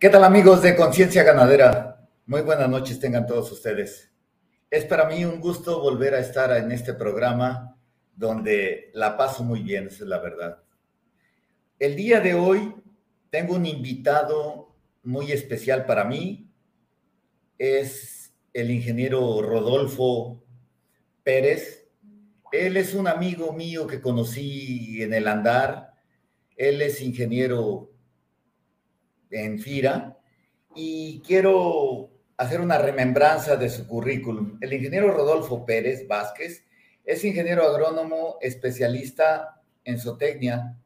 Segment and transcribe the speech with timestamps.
[0.00, 2.08] ¿Qué tal amigos de Conciencia Ganadera?
[2.24, 4.10] Muy buenas noches tengan todos ustedes.
[4.70, 7.76] Es para mí un gusto volver a estar en este programa
[8.16, 10.62] donde la paso muy bien, esa es la verdad.
[11.78, 12.74] El día de hoy
[13.28, 16.50] tengo un invitado muy especial para mí.
[17.58, 20.42] Es el ingeniero Rodolfo
[21.22, 21.90] Pérez.
[22.52, 25.92] Él es un amigo mío que conocí en el andar.
[26.56, 27.89] Él es ingeniero
[29.30, 30.16] en FIRA
[30.74, 34.58] y quiero hacer una remembranza de su currículum.
[34.60, 36.64] El ingeniero Rodolfo Pérez Vázquez
[37.04, 40.76] es ingeniero agrónomo especialista en zootecnia.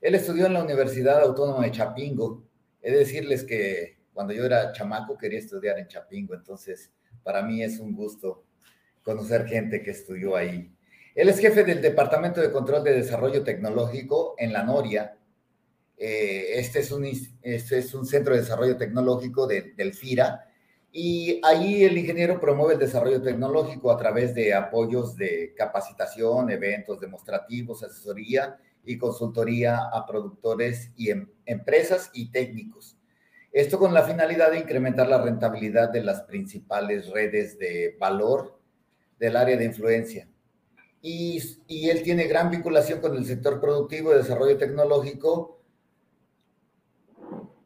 [0.00, 2.44] Él estudió en la Universidad Autónoma de Chapingo.
[2.80, 7.62] He de decirles que cuando yo era chamaco quería estudiar en Chapingo, entonces para mí
[7.62, 8.44] es un gusto
[9.02, 10.72] conocer gente que estudió ahí.
[11.14, 15.16] Él es jefe del Departamento de Control de Desarrollo Tecnológico en la Noria
[15.96, 20.48] eh, este, es un, este es un centro de desarrollo tecnológico del FIRA
[20.94, 27.00] y ahí el ingeniero promueve el desarrollo tecnológico a través de apoyos de capacitación, eventos
[27.00, 32.98] demostrativos, asesoría y consultoría a productores y em, empresas y técnicos.
[33.52, 38.58] Esto con la finalidad de incrementar la rentabilidad de las principales redes de valor
[39.18, 40.28] del área de influencia.
[41.00, 45.61] Y, y él tiene gran vinculación con el sector productivo de desarrollo tecnológico,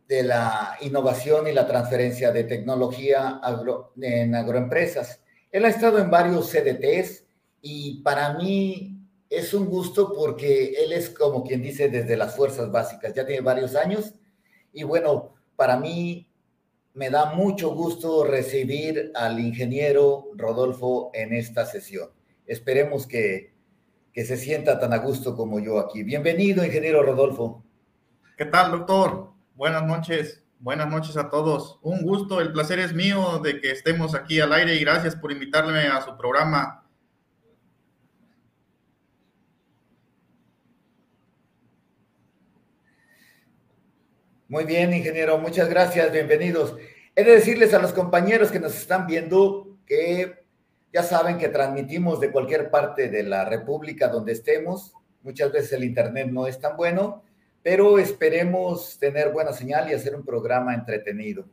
[0.09, 3.41] de la innovación y la transferencia de tecnología
[4.01, 5.21] en agroempresas.
[5.51, 7.25] Él ha estado en varios CDTs
[7.61, 12.71] y para mí es un gusto porque él es como quien dice desde las fuerzas
[12.71, 14.15] básicas, ya tiene varios años
[14.73, 16.31] y bueno, para mí
[16.94, 22.11] me da mucho gusto recibir al ingeniero Rodolfo en esta sesión.
[22.47, 23.53] Esperemos que,
[24.12, 26.05] que se sienta tan a gusto como yo aquí.
[26.05, 27.65] Bienvenido, ingeniero Rodolfo.
[28.37, 29.36] ¿Qué tal, doctor?
[29.56, 31.78] Buenas noches, buenas noches a todos.
[31.81, 35.33] Un gusto, el placer es mío de que estemos aquí al aire y gracias por
[35.33, 36.87] invitarme a su programa.
[44.47, 46.77] Muy bien, ingeniero, muchas gracias, bienvenidos.
[47.15, 50.44] He de decirles a los compañeros que nos están viendo que
[50.93, 54.93] ya saben que transmitimos de cualquier parte de la República donde estemos.
[55.23, 57.25] Muchas veces el Internet no es tan bueno
[57.66, 61.47] pero esperemos tener buena señal y hacer un programa entretenido.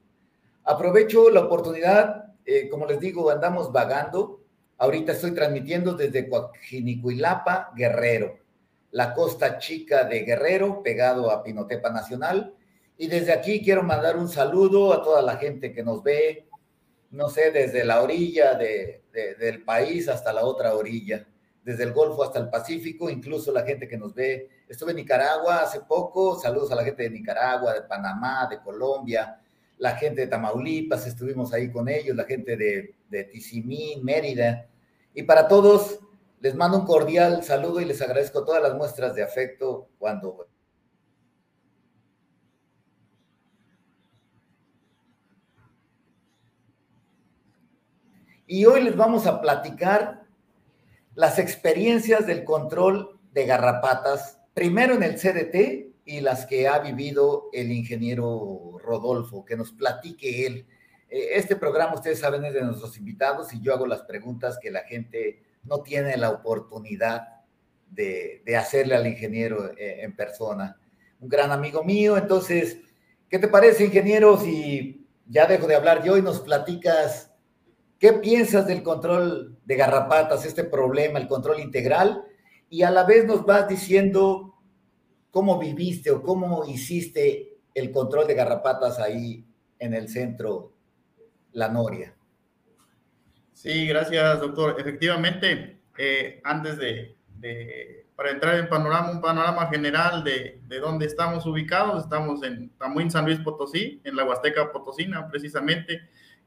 [0.64, 4.44] Aprovecho la oportunidad, eh, como les digo, andamos vagando.
[4.78, 8.38] Ahorita estoy transmitiendo desde Coajinicuilapa, Guerrero,
[8.92, 12.54] la costa chica de Guerrero, pegado a Pinotepa Nacional.
[12.96, 16.48] Y desde aquí quiero mandar un saludo a toda la gente que nos ve,
[17.10, 21.26] no sé, desde la orilla del país hasta la otra orilla
[21.64, 24.50] desde el Golfo hasta el Pacífico, incluso la gente que nos ve.
[24.68, 29.40] Estuve en Nicaragua hace poco, saludos a la gente de Nicaragua, de Panamá, de Colombia,
[29.78, 34.68] la gente de Tamaulipas, estuvimos ahí con ellos, la gente de, de Tizimín, Mérida.
[35.14, 36.00] Y para todos,
[36.42, 40.48] les mando un cordial saludo y les agradezco todas las muestras de afecto cuando...
[48.46, 50.23] Y hoy les vamos a platicar
[51.16, 57.50] las experiencias del control de garrapatas, primero en el CDT y las que ha vivido
[57.54, 60.68] el ingeniero Rodolfo, que nos platique él.
[61.10, 64.72] Eh, este programa, ustedes saben, es de nuestros invitados y yo hago las preguntas que
[64.72, 67.28] la gente no tiene la oportunidad
[67.90, 70.78] de, hacerle al ingeniero eh, en persona.
[71.20, 72.78] Un gran amigo mío, entonces,
[73.30, 77.33] ¿qué te parece, ingeniero, si ya dejo de hablar yo y nos platicas
[78.04, 82.26] ¿Qué piensas del control de garrapatas, este problema, el control integral?
[82.70, 84.56] Y a la vez nos vas diciendo
[85.32, 89.48] cómo viviste o cómo hiciste el control de garrapatas ahí
[89.80, 90.74] en el centro
[91.54, 92.14] La Noria.
[93.54, 94.76] Sí, gracias, doctor.
[94.78, 97.16] Efectivamente, eh, antes de,
[98.18, 103.10] para entrar en panorama, un panorama general de, de, dónde estamos ubicados, estamos en Tamuín,
[103.10, 106.02] San Luis Potosí, en la Huasteca Potosina, precisamente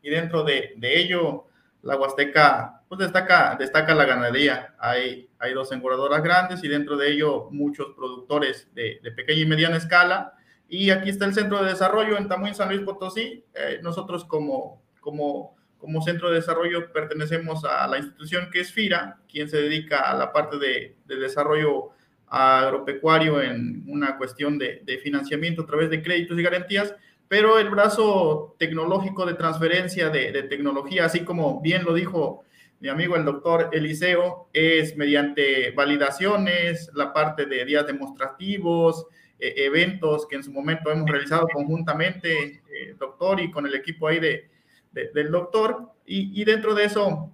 [0.06, 1.46] y dentro de, de ello
[1.82, 4.76] la Huasteca pues destaca, destaca la ganadería.
[4.78, 9.46] Hay, hay dos engordadoras grandes y dentro de ello muchos productores de, de, pequeña y
[9.46, 10.34] mediana escala.
[10.68, 13.44] Y aquí está el centro de desarrollo en Tamuín, San Luis Potosí.
[13.54, 19.18] Eh, nosotros como, como, como centro de desarrollo pertenecemos a la institución que es FIRA,
[19.28, 21.90] quien se dedica a la parte de, de desarrollo
[22.28, 26.94] agropecuario en una cuestión de, de financiamiento a través de créditos y garantías
[27.28, 32.44] pero el brazo tecnológico de transferencia de, tecnología, así como bien lo dijo
[32.78, 39.06] mi amigo el doctor Eliseo, es mediante validaciones, la parte de días demostrativos,
[39.38, 42.62] eventos que en su momento hemos realizado conjuntamente,
[42.98, 44.50] doctor, y con el equipo ahí de,
[44.92, 45.90] del doctor.
[46.04, 47.32] Y, dentro de eso,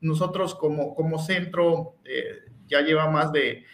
[0.00, 1.96] nosotros como, como centro
[2.66, 3.64] ya lleva más de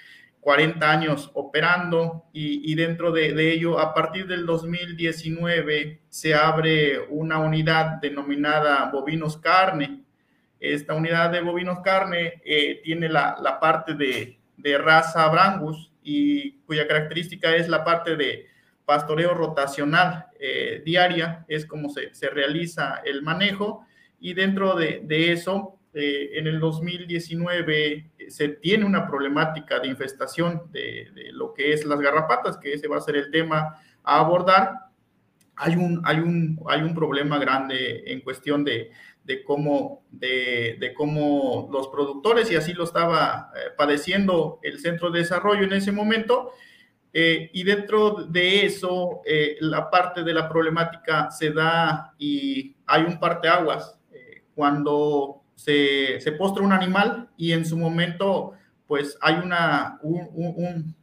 [0.43, 8.01] 40 años operando y, dentro de, ello, a partir del 2019, se abre una unidad
[8.03, 10.03] denominada bovinos carne.
[10.59, 14.37] Esta unidad de bovinos carne eh, tiene la, parte de,
[14.79, 18.47] raza brangus y cuya característica es la parte de
[18.85, 23.87] pastoreo rotacional eh, diaria, es como se, se, realiza el manejo
[24.19, 29.89] y dentro de, de eso eh, en el 2019 eh, se tiene una problemática de
[29.89, 34.21] infestación de, lo que es las garrapatas, que ese va a ser el tema a
[34.21, 34.73] abordar.
[35.57, 38.91] Hay un, hay un, hay un problema grande en cuestión de,
[39.25, 45.21] de cómo, de, cómo los productores, y así lo estaba eh, padeciendo el centro de
[45.21, 46.53] desarrollo en ese momento,
[47.15, 49.21] y dentro de eso,
[49.61, 54.01] la parte de la problemática se da y hay un parteaguas.
[54.55, 58.53] cuando se, se postra un animal y en su momento
[58.89, 60.97] pues hay una, un, un,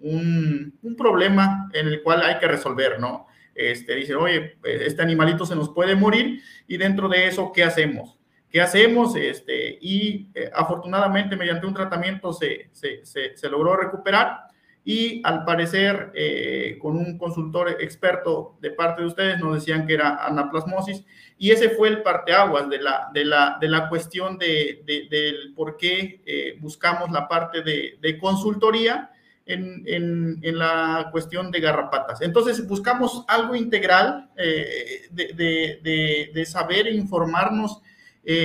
[0.00, 3.26] un, un, problema en el cual hay que resolver, ¿no?
[3.54, 8.18] Este, dice, oye, este animalito se nos puede morir y dentro de eso, ¿qué hacemos?
[8.48, 9.14] ¿Qué hacemos?
[9.14, 14.40] Este, y eh, afortunadamente mediante un tratamiento se, se, se, logró recuperar
[14.88, 19.94] y al parecer eh, con un consultor experto de parte de ustedes nos decían que
[19.94, 21.04] era anaplasmosis
[21.36, 25.76] y ese fue el parteaguas de la, de la, de la cuestión de, del por
[25.76, 29.10] qué eh, buscamos la parte de, consultoría
[29.44, 32.22] en, en, en, la cuestión de garrapatas.
[32.22, 37.82] Entonces buscamos algo integral eh, de, saber e informarnos,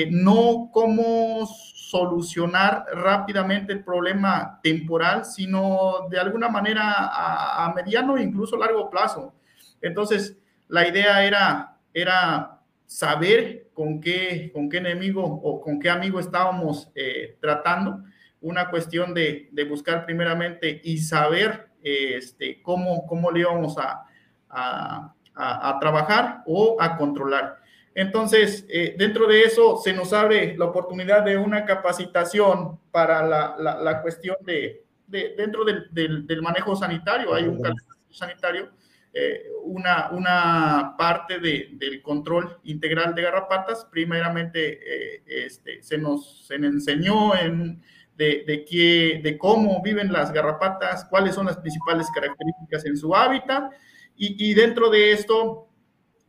[0.10, 1.48] no cómo
[1.92, 9.34] solucionar rápidamente el problema temporal, sino de alguna manera a, mediano e incluso largo plazo.
[9.82, 10.38] Entonces,
[10.70, 16.90] la idea era, era saber con qué, con qué enemigo o con qué amigo estábamos
[16.96, 18.02] eh, tratando,
[18.40, 24.06] una cuestión de, de, buscar primeramente y saber este, cómo, cómo le íbamos a,
[24.50, 27.61] a, a trabajar o a controlar.
[27.94, 33.56] Entonces, eh, dentro de eso se nos abre la oportunidad de una capacitación para la,
[33.82, 37.34] la, cuestión de, de dentro del, del, manejo sanitario.
[37.34, 38.70] Hay un calendario sanitario,
[39.14, 43.86] eh, una, una parte de, del control integral de garrapatas.
[43.92, 47.82] Primeramente, eh, este, se, nos, se nos enseñó en,
[48.16, 53.14] de, de, qué, de cómo viven las garrapatas, cuáles son las principales características en su
[53.14, 53.74] hábitat.
[54.16, 55.71] Y, y dentro de esto,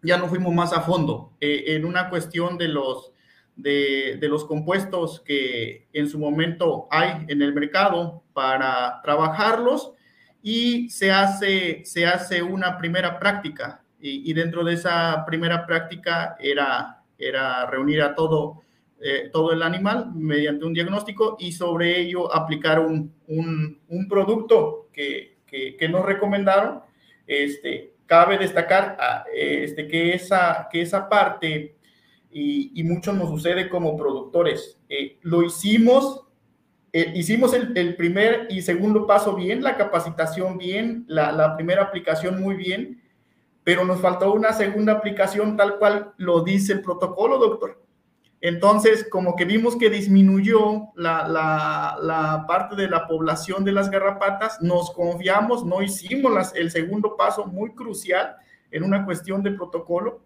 [0.02, 3.12] ya no fuimos más a fondo eh, en una cuestión de los,
[3.56, 9.92] de, los compuestos que en su momento hay en el mercado para trabajarlos
[10.42, 13.78] y se hace, se hace una primera práctica.
[14.04, 18.62] Y, dentro de esa primera práctica era, era reunir a todo,
[19.00, 25.38] eh, todo el animal mediante un diagnóstico y sobre ello aplicar un, un, producto que,
[25.46, 26.80] que, que, nos recomendaron
[27.28, 31.76] este, cabe destacar ah, este, que, esa, que esa parte,
[32.30, 36.26] y, mucho nos sucede como productores, eh, lo hicimos,
[36.92, 42.40] eh, hicimos el, primer y segundo paso bien, la capacitación bien, la, la primera aplicación
[42.40, 43.02] muy bien,
[43.64, 47.81] pero nos faltó una segunda aplicación tal cual lo dice el protocolo, doctor.
[48.44, 54.90] Entonces, como que vimos que disminuyó la, parte de la población de las garrapatas, nos
[54.90, 58.34] confiamos, no hicimos el segundo paso muy crucial
[58.72, 60.22] en una cuestión de protocolo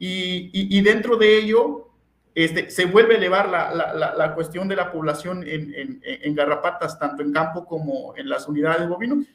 [0.00, 1.90] y, dentro de ello
[2.34, 7.64] este, se vuelve a elevar la, cuestión de la población en, garrapatas, tanto en campo
[7.64, 9.26] como en las unidades de bovinos.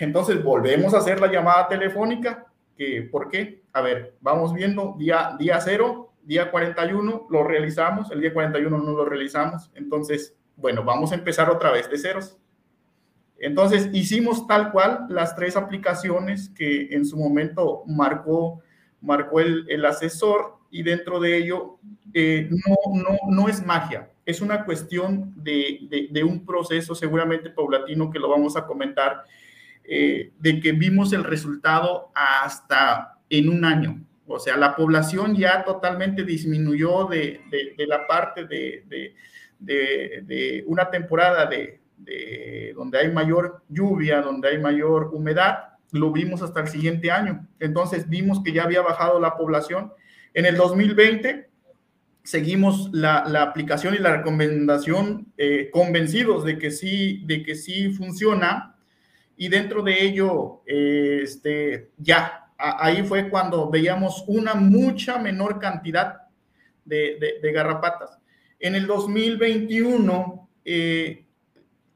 [0.00, 2.44] Entonces volvemos a hacer la llamada telefónica,
[2.76, 3.62] que, ¿por qué?
[3.72, 8.92] A ver, vamos viendo día, día cero, día 41 lo realizamos, el día 41 no
[8.92, 12.38] lo realizamos, entonces, bueno, vamos a empezar otra vez de ceros.
[13.38, 18.62] Entonces, hicimos tal cual las tres aplicaciones que en su momento marcó,
[19.00, 21.78] marcó el, asesor y dentro de ello
[22.14, 27.50] eh, no, no, no es magia, es una cuestión de, de, de, un proceso seguramente
[27.50, 29.24] paulatino que lo vamos a comentar,
[29.84, 34.02] eh, de que vimos el resultado hasta en un año.
[34.26, 37.40] O sea, la población ya totalmente disminuyó de,
[37.86, 39.14] la parte de,
[40.66, 41.80] una temporada de,
[42.74, 47.46] donde hay mayor lluvia, donde hay mayor humedad, lo vimos hasta el siguiente año.
[47.60, 49.92] Entonces vimos que ya había bajado la población.
[50.32, 51.48] En el 2020
[52.24, 58.74] seguimos la, aplicación y la recomendación eh, convencidos de que sí, de que sí funciona
[59.36, 66.22] y dentro de ello, este, ya, ahí fue cuando veíamos una mucha menor cantidad
[66.84, 68.18] de, garrapatas.
[68.58, 71.24] En el 2021 eh,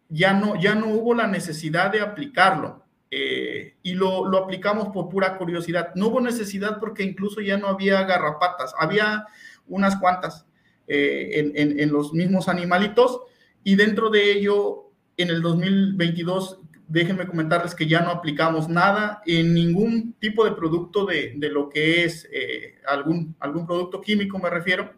[0.09, 5.09] ya, no, ya no hubo la necesidad de aplicarlo eh, y lo, lo, aplicamos por
[5.09, 5.95] pura curiosidad.
[5.95, 9.27] No hubo necesidad porque incluso ya no había garrapatas, había
[9.67, 10.47] unas cuantas
[10.87, 13.21] eh, en, en, en los mismos animalitos
[13.65, 19.52] y dentro de ello en el 2022 déjenme comentarles que ya no aplicamos nada en
[19.52, 24.50] ningún tipo de producto de, de lo que es eh, algún, algún producto químico, me
[24.50, 24.90] refiero.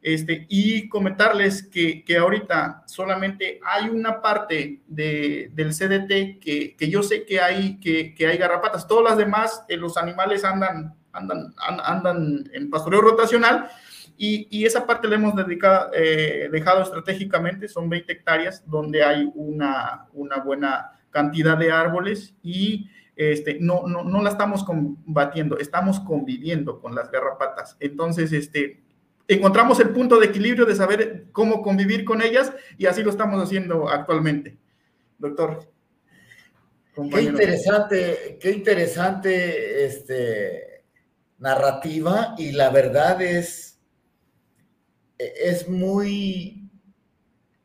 [0.00, 6.90] Este, y comentarles que, que ahorita solamente hay una parte de, del CDT que, que,
[6.90, 8.88] yo sé que hay, que, que hay garrapatas.
[8.88, 13.68] Todas las demás, eh, los animales andan, andan, andan en pastoreo rotacional
[14.16, 19.30] y, y, esa parte la hemos dedicado, eh, dejado estratégicamente, son 20 hectáreas donde hay
[19.34, 26.00] una, una buena cantidad de árboles y este, no, no, no la estamos combatiendo, estamos
[26.00, 27.76] conviviendo con las garrapatas.
[27.78, 28.82] Entonces, este,
[29.28, 33.40] encontramos el punto de equilibrio de saber cómo convivir con ellas y así lo estamos
[33.40, 34.56] haciendo actualmente.
[35.18, 35.70] Doctor.
[36.94, 40.84] Qué interesante, qué interesante este,
[41.38, 43.80] narrativa y la verdad es,
[45.18, 46.70] es muy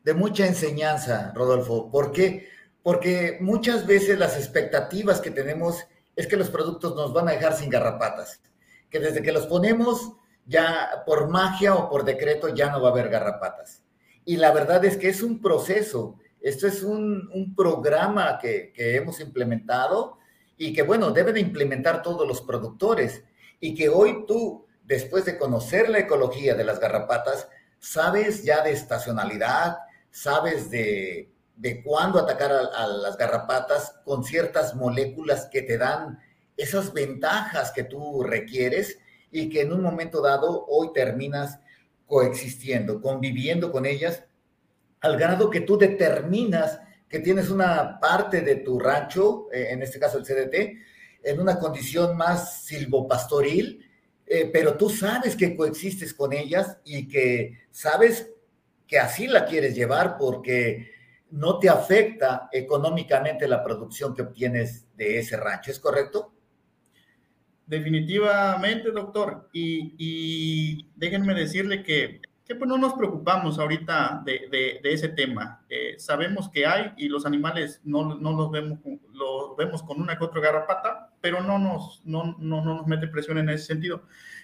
[0.05, 1.91] de mucha enseñanza, Rodolfo.
[1.91, 2.47] ¿Por qué?
[2.87, 7.51] Porque muchas veces las expectativas que tenemos es que los productos nos van a dejar
[7.53, 8.39] sin garrapatas,
[8.89, 10.13] que desde que los ponemos
[10.45, 13.83] ya por magia o por decreto ya no va a haber garrapatas.
[14.23, 19.19] Y la verdad es que es un proceso, esto es un, programa que, que hemos
[19.19, 20.17] implementado
[20.57, 23.21] y que, bueno, deben de implementar todos los productores
[23.59, 28.71] y que hoy tú, después de conocer la ecología de las garrapatas, sabes ya de
[28.71, 29.75] estacionalidad,
[30.09, 36.19] sabes de de cuándo atacar a, las garrapatas con ciertas moléculas que te dan
[36.55, 38.99] esas ventajas que tú requieres
[39.31, 41.59] y que en un momento dado hoy terminas
[42.05, 44.23] coexistiendo, conviviendo con ellas,
[45.01, 49.99] al grado que tú determinas que tienes una parte de tu rancho, eh, en este
[49.99, 50.77] caso el CDT,
[51.23, 53.85] en una condición más silvopastoril,
[54.25, 58.29] eh, pero tú sabes que coexistes con ellas y que sabes
[58.85, 60.96] que así la quieres llevar porque
[61.31, 66.33] no te afecta económicamente la producción que obtienes de ese rancho, ¿es correcto?
[67.65, 69.49] Definitivamente, doctor.
[69.51, 75.65] Y, déjenme decirle que, pues no nos preocupamos ahorita de, ese tema.
[75.67, 78.79] Eh, sabemos que hay y los animales no, los vemos,
[79.11, 83.09] los vemos con una que otra garrapata, pero no nos, no, no, no nos mete
[83.09, 84.03] presión en ese sentido.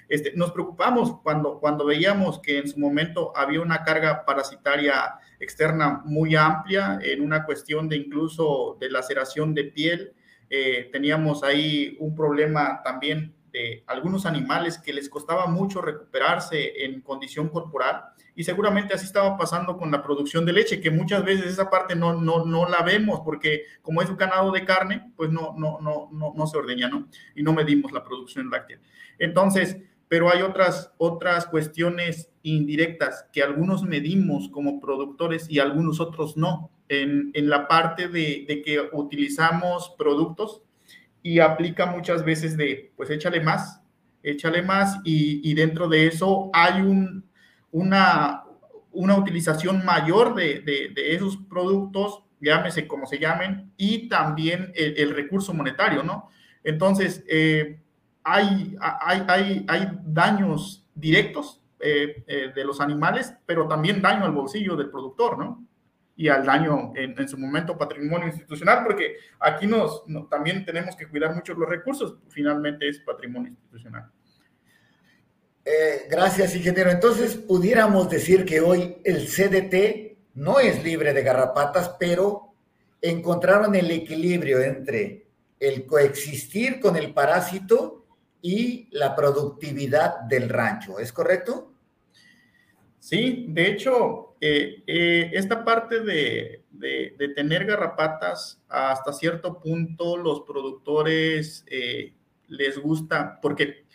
[0.10, 6.02] Este, nos preocupamos cuando, cuando veíamos que en su momento había una carga parasitaria externa
[6.06, 10.14] muy amplia en una cuestión de incluso de laceración de piel.
[10.50, 17.02] Eh, teníamos ahí un problema también de algunos animales que les costaba mucho recuperarse en
[17.02, 21.46] condición corporal y seguramente así estaba pasando con la producción de leche, que muchas veces
[21.46, 25.30] esa parte no, no, no la vemos porque como es un ganado de carne, pues
[25.30, 27.08] no, no, no, no, no se ordeña, ¿no?
[27.36, 28.80] Y no medimos la producción láctea.
[29.20, 29.78] Entonces,
[30.14, 36.70] pero hay otras, otras cuestiones indirectas que algunos medimos como productores y algunos otros no.
[36.88, 40.62] En, en la parte de, de, que utilizamos productos
[41.24, 43.82] y aplica muchas veces de, pues échale más,
[44.22, 47.26] échale más y, y dentro de eso hay un,
[47.72, 48.44] una,
[48.92, 54.96] una utilización mayor de, de, de, esos productos, llámese como se llamen, y también el,
[54.96, 56.30] el recurso monetario, ¿no?
[56.64, 57.80] Entonces, eh,
[58.24, 64.76] hay, hay, hay, daños directos eh, eh, de los animales, pero también daño al bolsillo
[64.76, 65.66] del productor, ¿no?
[66.16, 71.34] Y al daño en, su momento patrimonio institucional, porque aquí nos, también tenemos que cuidar
[71.34, 74.12] mucho los recursos, finalmente es patrimonio institucional.
[75.66, 76.92] Eh, gracias, ingeniero.
[76.92, 82.54] Entonces, pudiéramos decir que hoy el CDT no es libre de garrapatas, pero
[83.02, 85.28] encontraron el equilibrio entre
[85.60, 88.03] el coexistir con el parásito
[88.44, 91.72] y la productividad del rancho, ¿es correcto?
[93.00, 96.66] Sí, de hecho, eh, eh, esta parte de,
[97.36, 102.14] tener garrapatas, hasta cierto punto los productores eh,
[102.50, 103.86] les gusta, porque,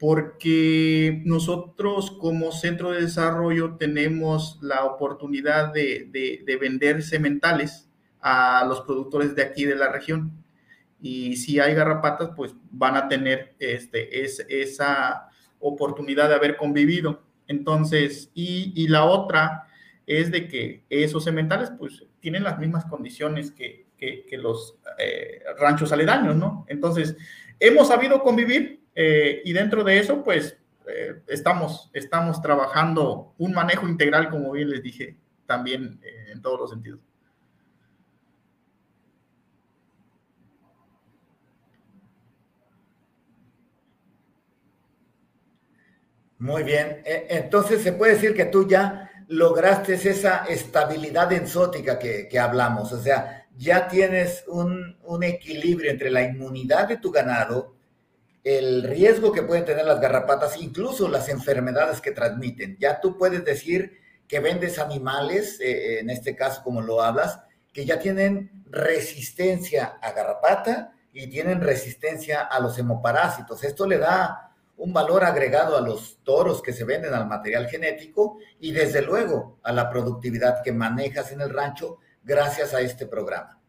[0.00, 6.08] porque nosotros como centro de desarrollo tenemos la oportunidad de,
[6.44, 7.88] de vender sementales
[8.20, 10.41] a los productores de aquí de la región
[11.02, 15.28] y si hay garrapatas, pues van a tener este, es, esa
[15.58, 17.24] oportunidad de haber convivido.
[17.48, 19.66] Entonces, y, la otra
[20.06, 25.92] es de que esos sementales, pues tienen las mismas condiciones que, que, los eh, ranchos
[25.92, 26.64] aledaños, ¿no?
[26.68, 27.16] Entonces,
[27.58, 30.56] hemos sabido convivir eh, y dentro de eso, pues,
[30.88, 35.16] eh, estamos, estamos trabajando un manejo integral, como bien les dije,
[35.46, 36.00] también
[36.32, 37.00] en todos los sentidos.
[46.42, 47.02] Muy bien.
[47.04, 53.00] Entonces, se puede decir que tú ya lograste esa estabilidad enzótica que, que hablamos, o
[53.00, 57.76] sea, ya tienes un, equilibrio entre la inmunidad de tu ganado,
[58.42, 62.76] el riesgo que pueden tener las garrapatas, incluso las enfermedades que transmiten.
[62.80, 67.38] Ya tú puedes decir que vendes animales, eh, en este caso como lo hablas,
[67.72, 73.62] que ya tienen resistencia a garrapata y tienen resistencia a los hemoparásitos.
[73.62, 78.38] Esto le da un valor agregado a los toros que se venden al material genético
[78.58, 83.60] y desde luego a la productividad que manejas en el rancho gracias a este programa.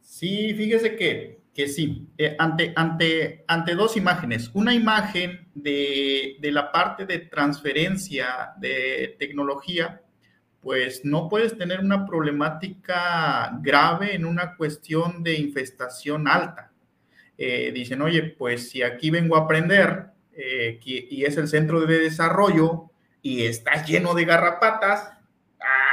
[0.00, 4.50] Sí, fíjese que, que sí, eh, ante, ante, ante dos imágenes.
[4.54, 10.02] Una imagen de, de la parte de transferencia de tecnología,
[10.60, 16.71] pues no puedes tener una problemática grave en una cuestión de infestación alta
[17.38, 21.98] eh, dicen, oye, pues si aquí vengo a aprender eh, y es el centro de
[21.98, 22.90] desarrollo
[23.22, 25.12] y está lleno de garrapatas,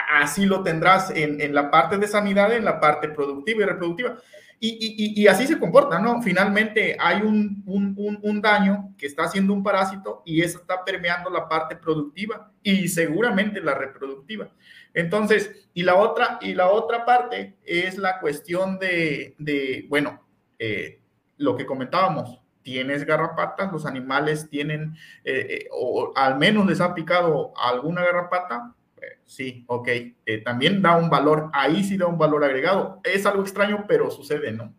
[0.09, 4.17] así lo tendrás en, la parte de sanidad, en la parte productiva y reproductiva.
[4.61, 6.21] Y, así se comporta, ¿no?
[6.21, 11.47] Finalmente hay un, un, daño que está haciendo un parásito y eso está permeando la
[11.47, 14.49] parte productiva y seguramente la reproductiva.
[14.93, 20.98] Entonces, y la otra, y la otra parte es la cuestión de, de bueno, eh,
[21.39, 26.93] lo que comentábamos, tienes garrapatas, los animales tienen, eh, eh, o al menos les ha
[26.93, 29.89] picado alguna garrapata, eh, sí, ok,
[30.43, 32.99] también da un valor, ahí sí da un valor agregado.
[33.03, 34.73] Es algo extraño, pero sucede, ¿no?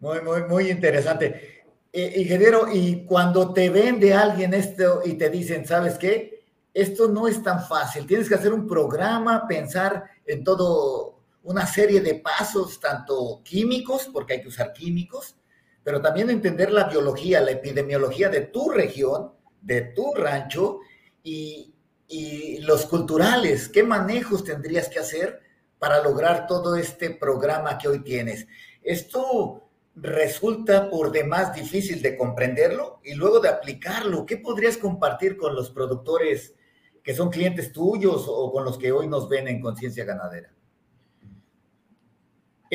[0.00, 1.64] Muy, muy, muy interesante.
[1.92, 6.44] ingeniero, y cuando te vende alguien esto y te dicen, ¿sabes qué?
[6.72, 11.15] Esto no es tan fácil, tienes que hacer un programa, pensar en todo
[11.46, 15.36] una serie de pasos, tanto químicos, porque hay que usar químicos,
[15.84, 19.32] pero también entender la biología, la epidemiología de tu región,
[19.62, 20.80] de tu rancho
[21.22, 21.72] y,
[22.60, 23.68] los culturales.
[23.68, 25.40] ¿Qué manejos tendrías que hacer
[25.78, 28.46] para lograr todo este programa que hoy tienes?
[28.82, 34.24] Esto resulta por demás difícil de comprenderlo y luego de aplicarlo.
[34.24, 36.54] ¿Qué podrías compartir con los productores
[37.02, 40.55] que son clientes tuyos o con los que hoy nos ven en Conciencia Ganadera?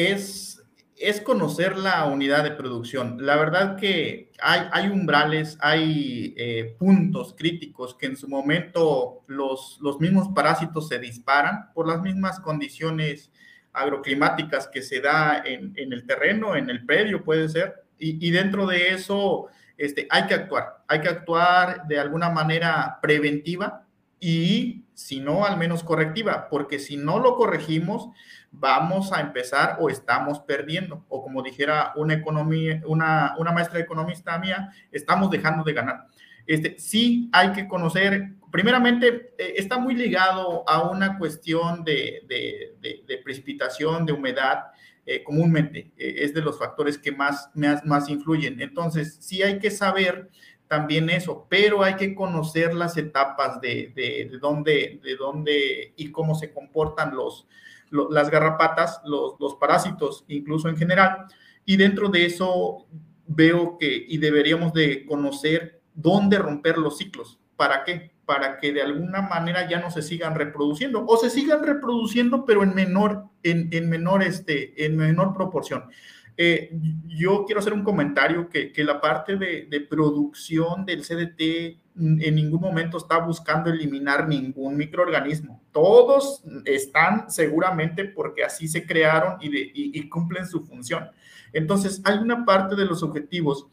[0.08, 0.64] Es,
[0.96, 3.26] es conocer la unidad de producción.
[3.26, 9.78] La verdad que hay, hay umbrales, hay eh, puntos críticos que en su momento los,
[9.82, 13.32] los mismos parásitos se disparan por las mismas condiciones
[13.74, 18.32] agroclimáticas que se da en, en el terreno, en el predio puede ser, y, y,
[18.32, 23.86] dentro de eso este, hay que actuar, hay que actuar de alguna manera preventiva
[24.20, 28.10] y si no, al menos correctiva, porque si no lo corregimos,
[28.52, 31.06] vamos a empezar o estamos perdiendo.
[31.10, 36.08] O como dijera una, economía, una, una maestra economista mía, estamos dejando de ganar.
[36.46, 43.18] Este, sí hay que conocer, primeramente, eh, está muy ligado a una cuestión de, de,
[43.24, 44.66] precipitación, de humedad,
[45.06, 45.92] eh, comúnmente.
[45.98, 48.62] Eh, es de los factores que más, más, más influyen.
[48.62, 50.30] Entonces, sí hay que saber
[50.72, 56.12] también eso, pero hay que conocer las etapas de, de, de, dónde, de dónde y
[56.12, 57.46] cómo se comportan los,
[57.90, 61.26] las garrapatas, los, los parásitos, incluso en general.
[61.66, 62.86] Y dentro de eso
[63.28, 67.38] veo que y deberíamos de conocer dónde romper los ciclos.
[67.58, 68.14] ¿Para qué?
[68.26, 72.64] Para que de alguna manera ya no se sigan reproduciendo o se sigan reproduciendo, pero
[72.64, 75.90] en menor, en, en menor, este, en menor proporción.
[76.38, 76.72] Eh,
[77.08, 82.98] yo quiero hacer un comentario que, la parte de, producción del CDT en ningún momento
[82.98, 85.62] está buscando eliminar ningún microorganismo.
[85.72, 91.10] Todos están seguramente porque así se crearon y, cumplen su función.
[91.54, 93.68] Entonces, hay una parte de los objetivos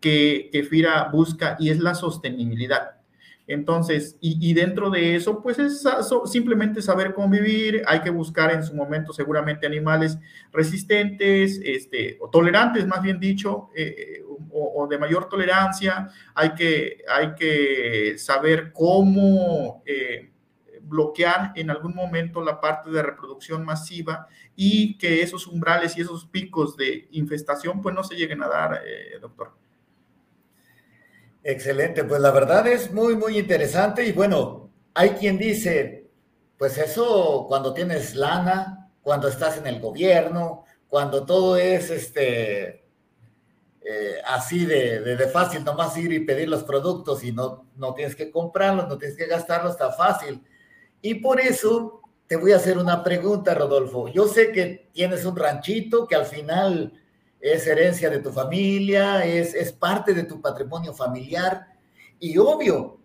[0.00, 3.01] que FIRA busca y es la sostenibilidad.
[3.52, 5.86] Entonces, y, dentro de eso, pues es
[6.24, 10.18] simplemente saber convivir, hay que buscar en su momento seguramente animales
[10.50, 17.34] resistentes, este, o tolerantes, más bien dicho, eh, o, de mayor tolerancia, hay que, hay
[17.34, 20.30] que saber cómo eh,
[20.80, 26.24] bloquear en algún momento la parte de reproducción masiva y que esos umbrales y esos
[26.24, 29.52] picos de infestación pues no se lleguen a dar, eh, doctor.
[31.44, 36.08] Excelente, pues la verdad es muy, muy interesante y bueno, hay quien dice,
[36.56, 42.84] pues eso cuando tienes lana, cuando estás en el gobierno, cuando todo es este
[43.84, 48.14] eh, así de, de, fácil, nomás ir y pedir los productos y no, no tienes
[48.14, 50.40] que comprarlos, no tienes que gastarlos, está fácil.
[51.00, 54.06] Y por eso te voy a hacer una pregunta, Rodolfo.
[54.06, 56.92] Yo sé que tienes un ranchito que al final
[57.42, 61.66] es herencia de tu familia, es, es parte de tu patrimonio familiar.
[62.20, 63.00] Y obvio,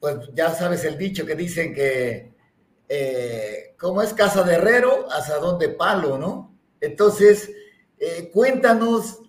[0.00, 2.34] pues ya sabes el dicho que dicen que
[2.88, 6.54] eh, como es casa de herrero, hasta donde palo, ¿no?
[6.80, 7.50] Entonces,
[7.98, 9.20] eh, cuéntanos,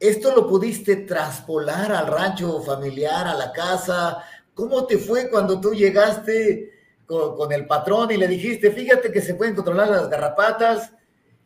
[0.00, 4.22] ¿esto lo pudiste traspolar al rancho familiar, a la casa?
[4.54, 6.72] ¿Cómo te fue cuando tú llegaste
[7.06, 10.92] con, el patrón y le dijiste, fíjate que se pueden controlar las garrapatas?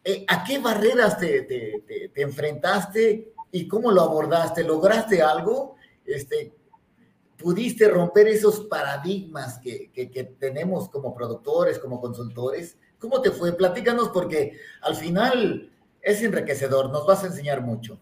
[0.02, 4.64] Eh, ¿A qué barreras te, te, enfrentaste y cómo lo abordaste?
[4.64, 5.76] ¿Lograste algo?
[6.06, 6.54] Este,
[7.36, 9.90] ¿Pudiste romper esos paradigmas que,
[10.38, 12.78] tenemos como productores, como consultores?
[12.98, 13.56] ¿Cómo te fue?
[13.56, 18.00] Platícanos porque al final es enriquecedor, nos vas a enseñar mucho.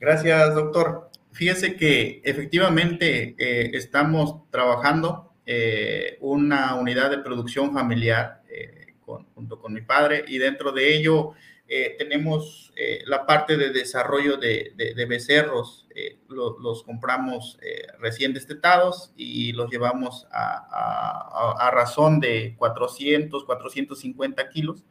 [0.00, 1.10] Gracias, doctor.
[1.30, 8.42] Fíjese que efectivamente eh, estamos trabajando eh, una unidad de producción familiar
[9.34, 11.32] junto con mi padre y dentro de ello
[11.96, 12.72] tenemos
[13.06, 14.74] la parte de desarrollo de,
[15.08, 15.88] becerros.
[16.28, 17.58] los compramos
[17.98, 24.84] recién destetados y los llevamos a, a, razón de 400, 450 kilos.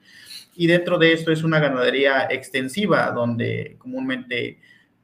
[0.56, 4.60] Y dentro de esto es una ganadería extensiva donde comúnmente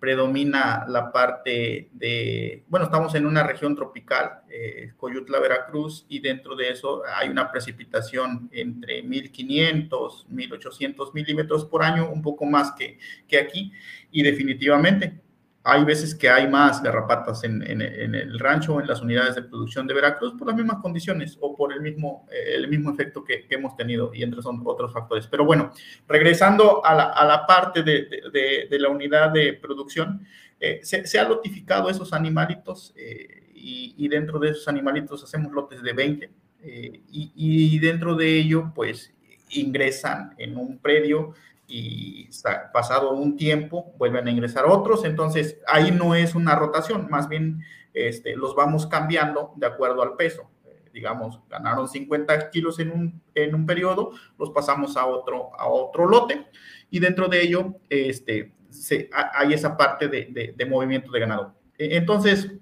[0.07, 6.55] predomina la parte de, bueno, estamos en una región tropical, eh, Coyutla, Veracruz, y dentro
[6.55, 12.99] de eso hay una precipitación entre 1500, 1800 milímetros por año, un poco más que,
[13.27, 13.73] que aquí,
[14.09, 15.19] y definitivamente
[15.67, 19.93] hay veces que hay más garrapatas en, el rancho en las unidades de producción de
[19.93, 23.75] Veracruz por las mismas condiciones o por el mismo, eh, el mismo efecto que, hemos
[23.75, 25.27] tenido y entre son otros factores.
[25.27, 25.73] Pero bueno,
[26.07, 30.25] regresando a la, parte de, la unidad de producción,
[30.57, 35.91] eh, se, ha lotificado esos animalitos eh, y, dentro de esos animalitos hacemos lotes de
[35.91, 36.29] 20
[36.63, 39.13] y, y dentro de ello pues
[39.49, 41.33] ingresan en un predio
[41.67, 42.29] y
[42.71, 47.61] pasado un tiempo vuelven a ingresar otros, entonces ahí no es una rotación, más bien
[47.93, 50.49] este, los vamos cambiando de acuerdo al peso.
[50.65, 55.67] Eh, digamos, ganaron 50 kilos en un, en un periodo, los pasamos a otro, a
[55.67, 56.47] otro lote
[56.89, 61.55] y dentro de ello este, se, hay esa parte de, de, movimiento de ganado.
[61.77, 62.53] E, entonces,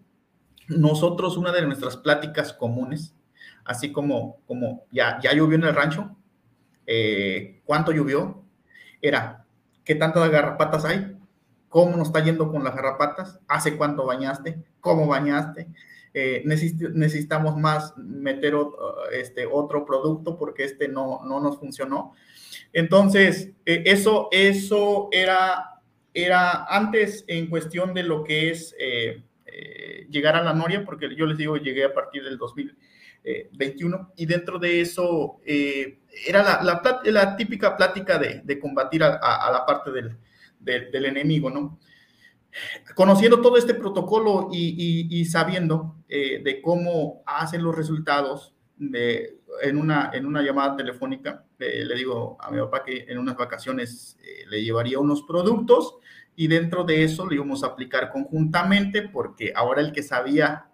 [0.67, 3.15] nosotros una de nuestras pláticas comunes,
[3.65, 6.15] así como, como ya, ya llovió en el rancho,
[6.87, 8.44] eh, ¿cuánto llovió?
[9.07, 9.45] Era,
[9.83, 11.15] ¿qué tantas garrapatas hay?
[11.69, 13.39] ¿Cómo nos está yendo con las garrapatas?
[13.47, 14.63] ¿Hace cuánto bañaste?
[14.79, 15.67] ¿Cómo bañaste?
[16.13, 18.55] Eh, necesitamos más meter
[19.11, 22.13] este, otro producto porque este no, no nos funcionó.
[22.71, 25.81] Entonces, eh, eso, eso era,
[26.13, 29.23] era antes en cuestión de lo que es eh,
[30.09, 32.37] llegar a la Noria, porque yo les digo, llegué a partir del
[33.25, 39.91] 2021 y dentro de eso era la, la, típica plática de, combatir a, la parte
[39.91, 40.17] del,
[40.59, 41.79] del, enemigo, ¿no?
[42.95, 50.11] Conociendo todo este protocolo y, sabiendo eh, de cómo hacen los resultados de, en, una,
[50.13, 54.45] en una llamada telefónica, eh, le digo a mi papá que en unas vacaciones eh,
[54.49, 55.95] le llevaría unos productos
[56.35, 60.69] y dentro de eso le íbamos a aplicar conjuntamente porque ahora el que sabía,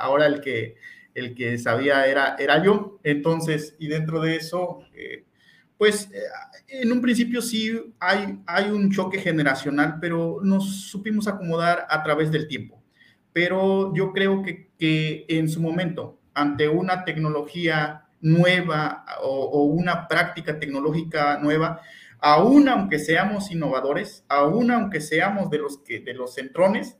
[0.00, 0.76] ahora el que
[1.18, 2.98] el que sabía era, era yo.
[3.02, 5.24] Entonces, y dentro de eso, eh,
[5.76, 6.20] pues eh,
[6.68, 12.30] en un principio sí hay, hay un choque generacional, pero nos supimos acomodar a través
[12.30, 12.82] del tiempo.
[13.32, 20.58] Pero yo creo que, que en su momento, ante una tecnología nueva o, una práctica
[20.58, 21.80] tecnológica nueva,
[22.20, 26.98] aún aunque seamos innovadores, aún aunque seamos de los, que, de los centrones,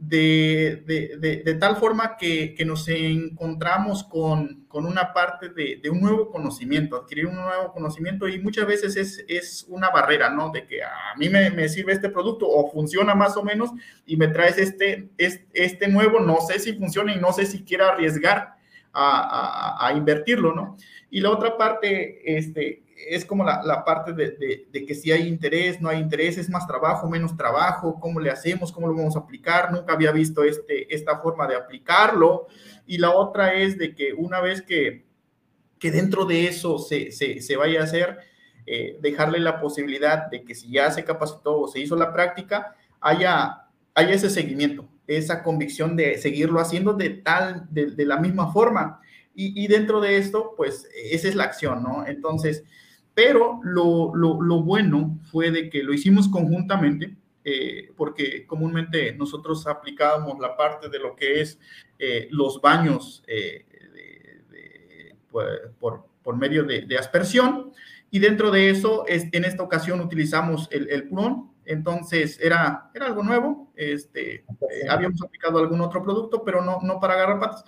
[0.00, 6.00] de, de, de, tal forma que, que, nos encontramos con, con una parte de, un
[6.00, 10.50] nuevo conocimiento, adquirir un nuevo conocimiento y muchas veces es, es una barrera, ¿no?
[10.50, 13.72] De que a mí me, me, sirve este producto o funciona más o menos
[14.06, 17.62] y me traes este, este, este nuevo, no sé si funciona y no sé si
[17.62, 18.54] quiera arriesgar
[18.94, 20.78] a, a, a invertirlo, ¿no?
[21.10, 25.88] Y la otra parte, este, es como la, parte de, que si hay interés, no
[25.88, 29.72] hay interés, es más trabajo, menos trabajo, cómo le hacemos, cómo lo vamos a aplicar,
[29.72, 32.46] nunca había visto este, esta forma de aplicarlo.
[32.86, 35.06] Y la otra es de que una vez que,
[35.78, 38.18] que dentro de eso se, se, vaya a hacer,
[38.66, 42.76] eh, dejarle la posibilidad de que si ya se capacitó o se hizo la práctica,
[43.00, 48.52] haya, haya ese seguimiento, esa convicción de seguirlo haciendo de tal, de, de la misma
[48.52, 49.00] forma
[49.34, 52.06] Y, dentro de esto, pues esa es la acción, ¿no?
[52.06, 52.62] Entonces,
[53.22, 60.38] pero lo, lo, bueno fue de que lo hicimos conjuntamente, eh, porque comúnmente nosotros aplicábamos
[60.40, 61.58] la parte de lo que es
[61.98, 63.66] eh, los baños eh,
[65.30, 67.72] pues, por, por, medio de, de, aspersión,
[68.10, 73.04] y dentro de eso, es, en esta ocasión utilizamos el, el purón, entonces era, era
[73.04, 74.46] algo nuevo, este,
[74.88, 77.66] habíamos aplicado algún otro producto, pero no, no para garrapatas.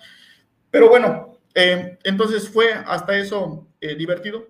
[0.71, 4.47] Pero bueno, entonces fue hasta eso divertido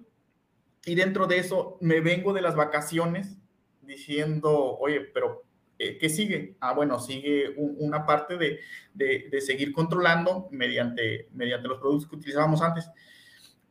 [0.85, 3.37] y dentro de eso me vengo de las vacaciones
[3.81, 5.43] diciendo, oye, pero
[5.79, 6.55] eh, ¿qué sigue?
[6.59, 8.59] Ah, bueno, sigue una parte de,
[8.93, 12.89] de, seguir controlando mediante, mediante los productos que utilizábamos antes.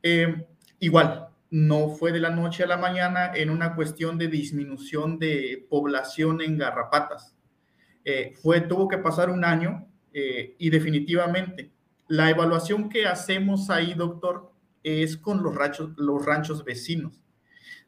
[0.03, 0.47] Eh,
[0.81, 5.67] igual, no fue de la noche a la mañana en una cuestión de disminución de
[5.69, 7.37] población en garrapatas.
[8.05, 11.73] Eh, fue, tuvo que pasar un año y definitivamente
[12.07, 14.52] la evaluación que hacemos ahí, doctor,
[14.83, 17.23] es con los ranchos, los ranchos vecinos,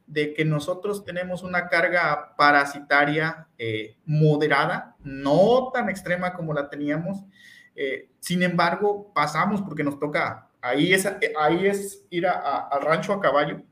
[0.07, 7.24] de que nosotros tenemos una carga parasitaria eh, moderada, no tan extrema como la teníamos.
[7.74, 13.20] Eh, sin embargo, pasamos porque nos toca, ahí es, ahí es ir al rancho a
[13.20, 13.62] caballo.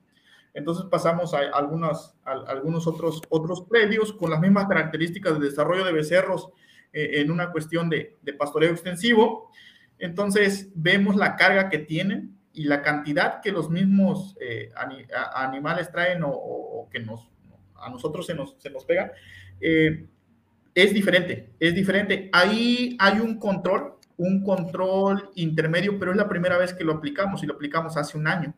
[0.54, 5.92] Entonces pasamos a, algunos, algunos otros, otros predios con las mismas características de desarrollo de
[5.92, 6.50] becerros
[6.92, 9.50] eh, en una cuestión de, de pastoreo extensivo.
[9.98, 14.70] Entonces vemos la carga que tienen, y la cantidad que los mismos eh,
[15.34, 17.30] animales traen o, que nos,
[17.76, 19.12] a nosotros se nos, se nos pega,
[19.60, 20.06] eh,
[20.74, 22.30] es diferente, es diferente.
[22.32, 27.42] Ahí hay un control, un control intermedio, pero es la primera vez que lo aplicamos
[27.42, 28.54] y lo aplicamos hace un año.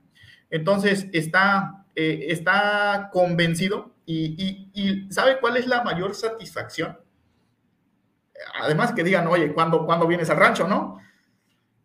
[0.51, 6.99] Entonces, está, eh, está convencido y, ¿sabe cuál es la mayor satisfacción?
[8.61, 11.01] Además que digan, oye, ¿cuándo, ¿cuándo vienes al rancho, no?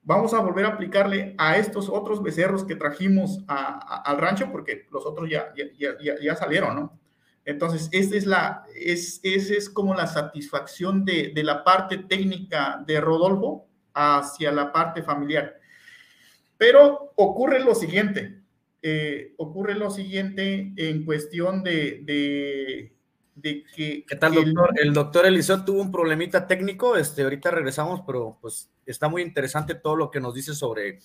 [0.10, 5.06] Vamos a volver a aplicarle a estos otros becerros que trajimos al rancho, porque los
[5.06, 7.00] otros ya, ya, salieron, ¿no?
[7.46, 13.68] Entonces, esa es, la, es, es como la satisfacción de, la parte técnica de Rodolfo
[13.94, 15.60] hacia la parte familiar.
[16.58, 18.42] Pero ocurre lo siguiente,
[18.82, 22.02] eh, ocurre lo siguiente en cuestión de,
[23.36, 24.06] de que...
[24.08, 24.72] ¿Qué tal, doctor?
[24.76, 29.76] El, doctor Eliseo tuvo un problemita técnico, este, ahorita regresamos, pero pues está muy interesante
[29.76, 31.00] todo lo que nos dice sobre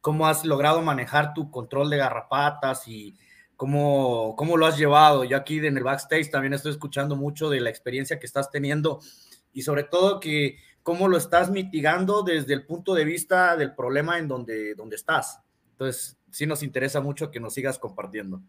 [0.00, 3.16] cómo has logrado manejar tu control de garrapatas y
[3.56, 5.24] cómo, cómo lo has llevado.
[5.24, 9.00] Yo aquí en el backstage también estoy escuchando mucho de la experiencia que estás teniendo
[9.52, 14.18] y sobre todo que cómo lo estás mitigando desde el punto de vista del problema
[14.18, 15.40] en donde, donde estás.
[15.72, 18.40] Entonces, sí nos interesa mucho que nos sigas compartiendo.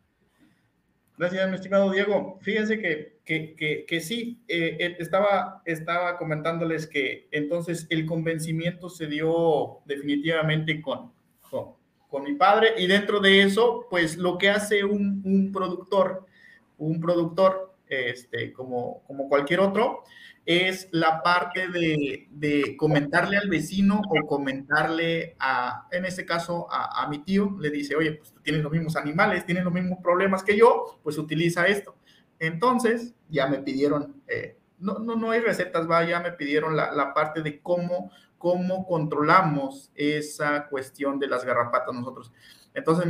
[1.21, 2.39] Gracias, mi estimado Diego.
[2.41, 9.05] Fíjense que, que, que, sí, eh, eh, estaba, estaba comentándoles que entonces el convencimiento se
[9.05, 11.12] dio definitivamente con,
[11.47, 11.75] con,
[12.10, 16.25] con, mi padre y dentro de eso, pues lo que hace un, un productor,
[16.79, 20.03] un productor este, como, como cualquier otro,
[20.45, 27.19] es la parte de, comentarle al vecino o comentarle a, en este caso, a, mi
[27.19, 30.58] tío, le dice, oye, pues tú tienes los mismos animales, tienes los mismos problemas que
[30.58, 31.95] yo, pues utiliza esto.
[32.39, 37.13] Entonces, ya me pidieron, eh, no, no, no hay recetas, va, ya me pidieron la,
[37.13, 42.32] parte de cómo, cómo controlamos esa cuestión de las garrapatas nosotros.
[42.73, 43.06] Entonces,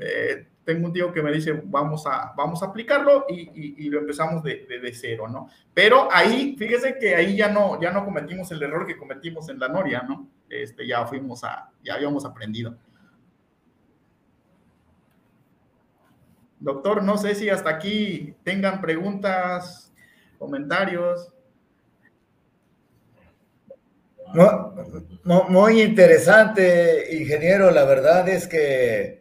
[0.00, 4.42] eh, tengo un tío que me dice, vamos a, vamos a aplicarlo y, lo empezamos
[4.42, 5.48] de, de, cero, ¿no?
[5.72, 9.60] Pero ahí, fíjese que ahí ya no, ya no cometimos el error que cometimos en
[9.60, 10.28] la Noria, ¿no?
[10.50, 12.76] Este, ya fuimos a, ya habíamos aprendido.
[16.58, 19.94] Doctor, no sé si hasta aquí tengan preguntas,
[20.36, 21.32] comentarios.
[25.22, 27.70] Muy interesante, ingeniero.
[27.70, 29.15] La verdad es que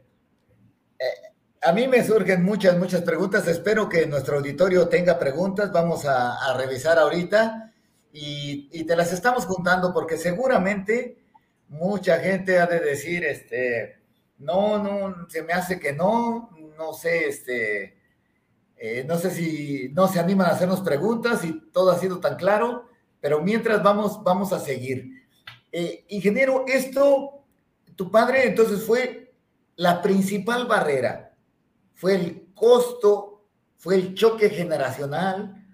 [1.65, 3.47] a mí me surgen muchas, muchas preguntas.
[3.47, 5.71] Espero que nuestro auditorio tenga preguntas.
[5.71, 7.73] Vamos a, revisar ahorita
[8.12, 11.17] y, te las estamos juntando porque seguramente
[11.67, 13.99] mucha gente ha de decir, este,
[14.38, 17.97] no, no, se me hace que no, no sé, este,
[18.78, 22.36] eh, no sé si no se animan a hacernos preguntas y todo ha sido tan
[22.36, 22.89] claro
[23.25, 25.28] pero mientras vamos, vamos a seguir.
[25.71, 27.43] Eh, ingeniero, esto,
[27.95, 29.34] tu padre entonces fue
[29.78, 31.25] la principal barrera,
[31.95, 35.65] fue el costo, fue el choque generacional.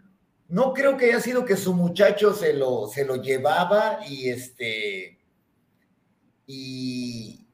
[0.47, 5.19] No creo que haya sido que su muchacho se lo, se lo llevaba y este
[6.45, 7.47] y,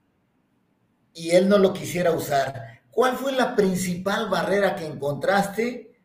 [1.14, 2.82] y él no lo quisiera usar.
[2.92, 5.96] ¿Cuál fue la principal barrera que encontraste?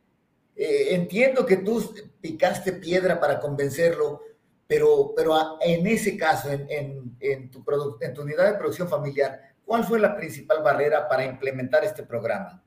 [0.55, 4.21] Eh, entiendo que tú picaste piedra para convencerlo,
[4.67, 7.65] pero, pero en ese caso, en, en, tu
[8.01, 12.63] en tu unidad de producción familiar, ¿cuál fue la principal barrera para implementar este programa?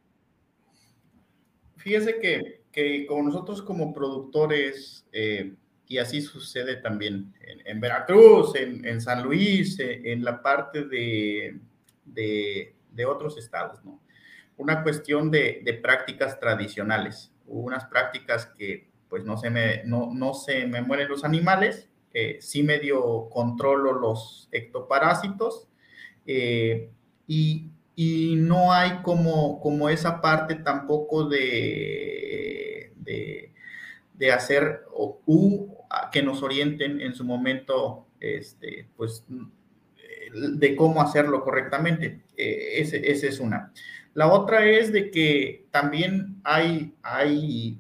[1.78, 5.54] Fíjese que, que como nosotros como productores, eh,
[5.88, 7.32] y así sucede también
[7.63, 11.60] en, Veracruz, en, San Luis, en la parte de,
[12.06, 14.02] de, otros estados, ¿no?
[14.58, 20.34] Una cuestión de, de prácticas tradicionales, unas prácticas que pues no se me, no, no
[20.34, 25.68] se me mueren los animales, eh, sí medio controlo los ectoparásitos
[26.28, 26.89] eh,
[27.28, 27.72] y,
[28.38, 34.82] no hay como, como esa parte tampoco de, de, hacer
[35.26, 35.74] u
[36.12, 39.26] que nos orienten en su momento, este, pues,
[40.34, 42.22] de cómo hacerlo correctamente.
[42.36, 43.72] Eh, esa es una.
[44.14, 47.80] La otra es de que también hay, hay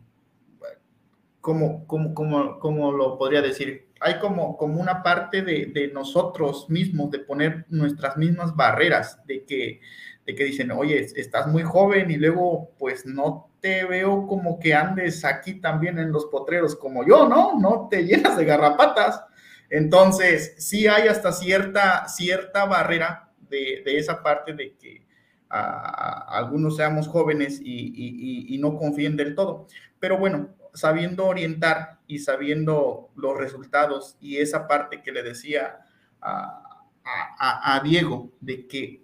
[1.41, 7.09] como, como, como, como lo podría decir, hay como, como una parte de, nosotros mismos,
[7.09, 9.81] de poner nuestras mismas barreras, de que,
[10.27, 14.75] de que dicen, oye, estás muy joven y luego pues no te veo como que
[14.75, 17.59] andes aquí también en los potreros como yo, ¿no?
[17.59, 19.23] No te llenas de garrapatas.
[19.71, 25.07] Entonces, sí hay hasta cierta, cierta barrera de, esa parte de que
[25.49, 29.65] algunos seamos jóvenes y, y no confíen del todo.
[29.99, 35.79] Pero bueno, sabiendo orientar y sabiendo los resultados y esa parte que le decía
[36.21, 39.03] a, Diego de que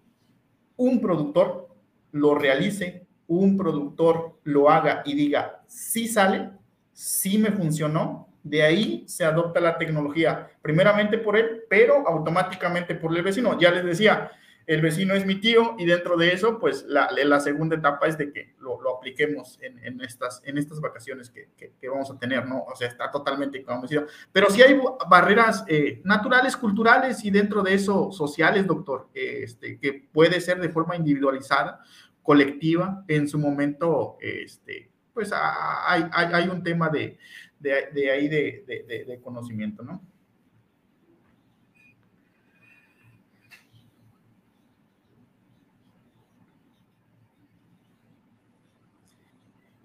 [0.75, 1.69] un productor
[2.11, 6.49] lo realice, un productor lo haga y diga, sí sale,
[6.93, 13.15] sí me funcionó, de ahí se adopta la tecnología, primeramente por él, pero automáticamente por
[13.15, 13.59] el vecino.
[13.59, 14.31] Ya les decía,
[14.67, 18.31] el vecino es mi tío y dentro de eso, pues la, segunda etapa es de
[18.31, 20.41] que lo, apliquemos en, estas,
[20.81, 22.63] vacaciones que, vamos a tener, ¿no?
[22.63, 24.05] O sea, está totalmente convencido.
[24.31, 30.07] Pero sí hay barreras eh, naturales, culturales y dentro de eso sociales, doctor, este, que
[30.11, 31.81] puede ser de forma individualizada,
[32.21, 37.17] colectiva, en su momento, este, pues hay, un tema de,
[37.59, 40.01] de, ahí de conocimiento, ¿no?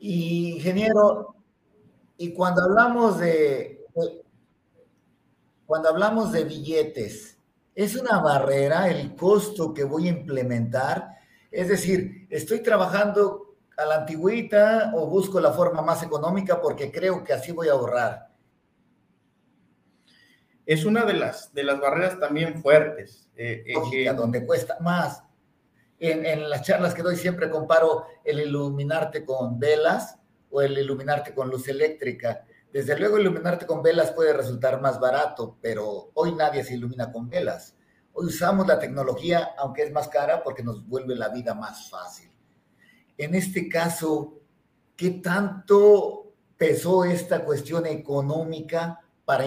[0.09, 1.35] Y ingeniero,
[2.17, 3.85] y cuando hablamos de,
[5.67, 7.37] cuando hablamos de billetes,
[7.75, 11.17] ¿es una barrera el costo que voy a implementar?
[11.51, 17.25] Es decir, ¿estoy trabajando a la antigüita o busco la forma más económica porque creo
[17.25, 18.29] que así voy a ahorrar?
[20.65, 23.29] Es una de las, de las barreras también fuertes.
[23.35, 25.26] Eh, eh donde cuesta más
[25.99, 30.19] en, las charlas que doy siempre comparo el iluminarte con velas
[30.51, 32.45] o el iluminarte con luz eléctrica.
[32.73, 37.29] Desde luego iluminarte con velas puede resultar más barato, pero hoy nadie se ilumina con
[37.29, 37.75] velas.
[38.13, 42.31] Hoy usamos la tecnología, aunque es más cara, porque nos vuelve la vida más fácil.
[43.19, 44.41] En este caso,
[44.97, 49.47] ¿qué tanto pesó esta cuestión económica para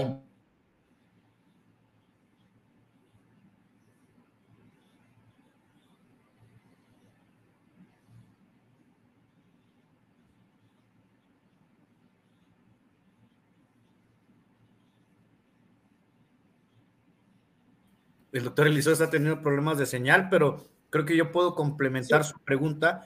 [18.32, 22.38] el doctor Eliseo está teniendo problemas de señal, pero creo que yo puedo complementar su
[22.40, 23.06] pregunta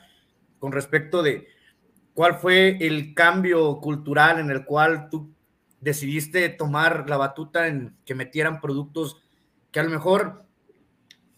[0.59, 1.47] con respecto de
[2.13, 5.33] cuál fue el cambio cultural en el cual tú
[5.81, 9.21] decidiste tomar la batuta en que metieran productos
[9.71, 10.45] que a lo mejor,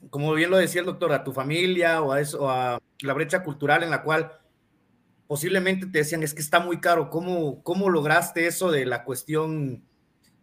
[0.09, 3.43] como bien lo decía el doctor, a tu familia o a, eso, a la brecha
[3.43, 4.31] cultural en la cual
[5.27, 9.83] posiblemente te decían, es que está muy caro, ¿cómo, cómo lograste eso de la cuestión,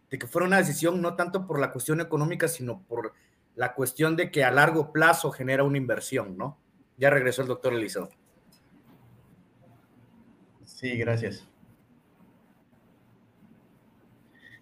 [0.09, 3.13] de que fuera una decisión no tanto por la cuestión económica, sino por
[3.55, 6.59] la cuestión de que a largo plazo genera una inversión, ¿no?
[6.97, 8.09] Ya regresó el doctor Eliseo.
[10.63, 11.47] Sí, gracias.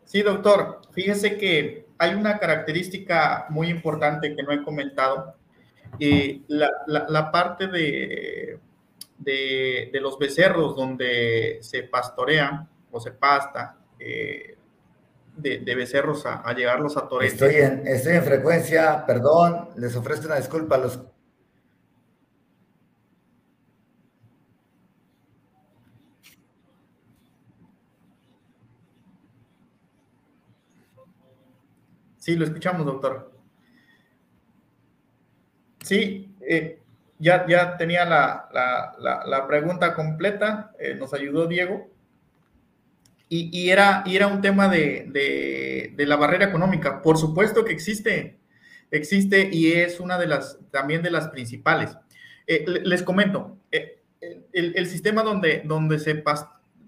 [0.04, 5.36] Sí, doctor, fíjese que hay una característica muy importante que no he comentado.
[6.00, 8.60] la, la, parte de,
[9.18, 14.58] de, los becerros donde se pastorea o se pasta, eh,
[15.42, 17.34] de, becerros a, llegarlos a Torete.
[17.34, 21.00] Estoy en, estoy en frecuencia, perdón, les ofrezco una disculpa a los...
[32.18, 33.32] Sí, lo escuchamos, doctor.
[35.82, 36.82] Sí, eh,
[37.18, 41.91] ya, ya tenía la, la, la, pregunta completa, eh, nos ayudó Diego.
[43.34, 47.02] Y, era, y era un tema de, la barrera económica.
[47.02, 48.42] Por supuesto que existe,
[48.92, 51.96] existe y es una de las, también de las principales.
[52.46, 54.02] Eh, les comento, eh,
[54.52, 56.22] el, sistema donde, donde se,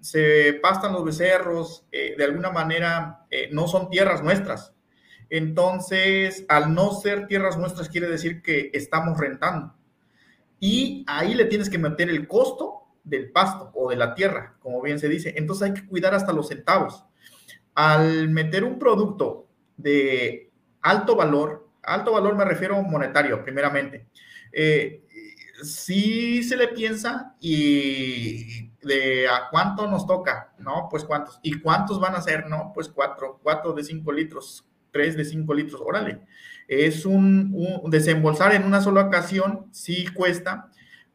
[0.01, 4.73] se pastan los becerros, eh, de alguna manera, no son tierras nuestras.
[5.29, 9.73] Entonces, al no ser tierras nuestras, quiere decir que estamos rentando.
[10.59, 14.81] Y ahí le tienes que meter el costo del pasto o de la tierra, como
[14.81, 15.33] bien se dice.
[15.37, 17.05] Entonces hay que cuidar hasta los centavos.
[17.75, 19.47] Al meter un producto
[19.77, 20.51] de
[20.81, 24.07] alto valor, alto valor me refiero monetario, primeramente,
[24.51, 25.03] eh,
[25.63, 30.87] si se le piensa y de a cuánto nos toca, ¿no?
[30.89, 31.39] Pues cuántos.
[31.41, 32.47] ¿Y cuántos van a ser?
[32.47, 36.21] No, pues cuatro, cuatro de cinco litros, tres de cinco litros, órale.
[36.67, 40.69] Es un, un desembolsar en una sola ocasión, sí cuesta,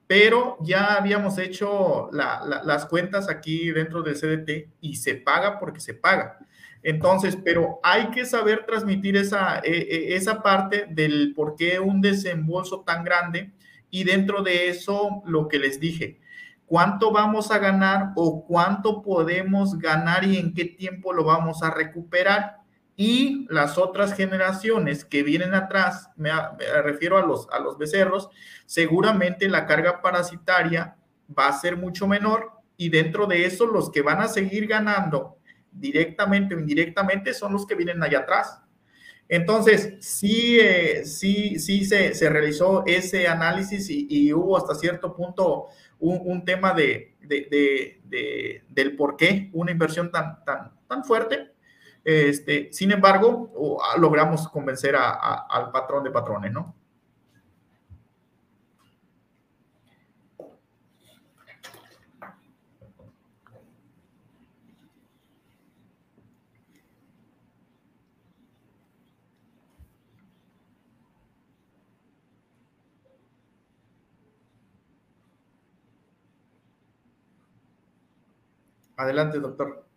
[0.09, 5.93] pero ya habíamos hecho las cuentas aquí dentro del CDT y se paga porque se
[5.93, 6.39] paga.
[6.83, 12.01] Entonces, pero hay que saber transmitir esa, e, e, esa parte del por qué un
[12.01, 13.53] desembolso tan grande
[13.91, 16.21] y dentro de eso lo que les dije,
[16.65, 21.71] cuánto vamos a ganar o cuánto podemos ganar y en qué tiempo lo vamos a
[21.71, 22.58] recuperar
[23.01, 26.33] y las otras generaciones que vienen atrás, me,
[26.83, 28.29] refiero a los, a los becerros,
[28.67, 30.97] seguramente la carga parasitaria
[31.39, 35.39] va a ser mucho menor y dentro de eso los que van a seguir ganando
[35.71, 38.61] directamente o indirectamente son los que vienen allá atrás.
[39.29, 45.67] Entonces, sí, eh, sí, sí se, realizó ese análisis y, hubo hasta cierto punto
[46.01, 51.58] un, tema de, del por qué una inversión tan, tan, tan fuerte
[52.05, 53.51] este, sin embargo,
[53.99, 56.75] logramos convencer al patrón de patrones, ¿no?
[78.99, 79.88] Adelante, doctor.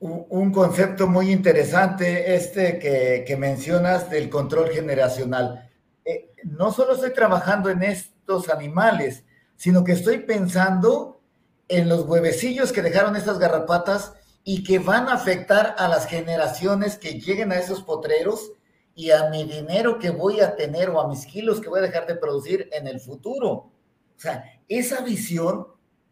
[0.00, 5.68] Un concepto muy interesante este que, mencionas del control generacional.
[6.04, 9.24] Eh, no solo estoy trabajando en estos animales,
[9.56, 11.20] sino que estoy pensando
[11.68, 16.96] en los huevecillos que dejaron estas garrapatas y que van a afectar a las generaciones
[16.96, 18.52] que lleguen a esos potreros
[18.94, 21.82] y a mi dinero que voy a tener o a mis kilos que voy a
[21.82, 23.50] dejar de producir en el futuro.
[23.50, 23.72] O
[24.16, 25.66] sea, esa visión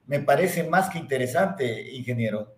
[0.06, 2.55] me parece más que interesante, ingeniero.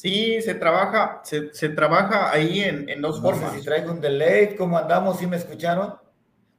[0.00, 3.52] Sí, se trabaja, se, trabaja ahí en, dos formas.
[3.52, 5.18] si traigo un delay, ¿cómo andamos?
[5.18, 5.94] ¿Sí me escucharon?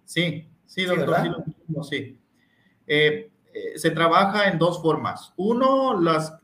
[0.05, 1.43] Sí, sí, doctor,
[1.89, 2.19] sí,
[2.85, 5.33] eh, eh, se trabaja en dos formas.
[5.37, 6.39] Uno, las,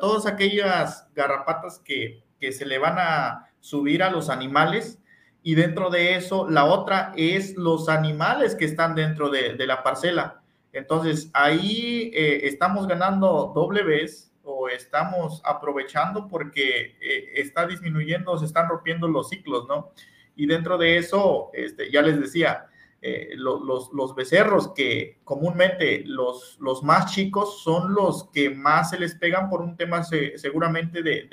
[0.00, 4.98] todas aquellas garrapatas que, se le van a subir a los animales
[5.44, 10.42] y dentro de eso, la otra es los animales que están dentro de, la parcela.
[10.72, 18.46] Entonces, ahí eh, estamos ganando doble vez o estamos aprovechando porque eh, está disminuyendo, se
[18.46, 19.92] están rompiendo los ciclos, ¿no?
[20.36, 22.66] Y dentro de eso, este, ya les decía,
[23.06, 28.98] eh, los, los, becerros que comúnmente los, los más chicos son los que más se
[28.98, 31.28] les pegan por un tema seguramente de,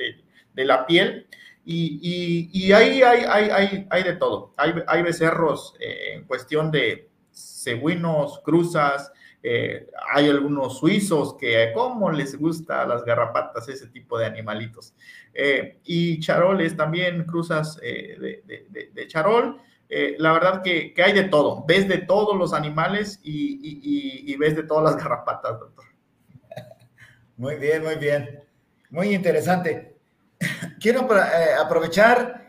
[0.53, 1.28] de, la piel.
[1.64, 4.53] Y, y, ahí hay, hay, hay, hay, de todo.
[4.57, 9.09] Hay, hay becerros eh, en cuestión de cebuinos, cruzas,
[9.44, 14.94] eh, hay algunos suizos que como les gusta las garrapatas, ese tipo de animalitos.
[15.34, 19.60] Eh, y charoles también, cruzas eh, de, charol.
[19.89, 21.66] la verdad que, hay de todo.
[21.68, 25.86] Ves de todos los animales y, ves de todas las garrapatas, doctor.
[27.38, 28.44] Muy bien, muy bien.
[28.92, 29.96] Muy interesante.
[30.80, 31.08] Quiero
[31.60, 32.48] aprovechar,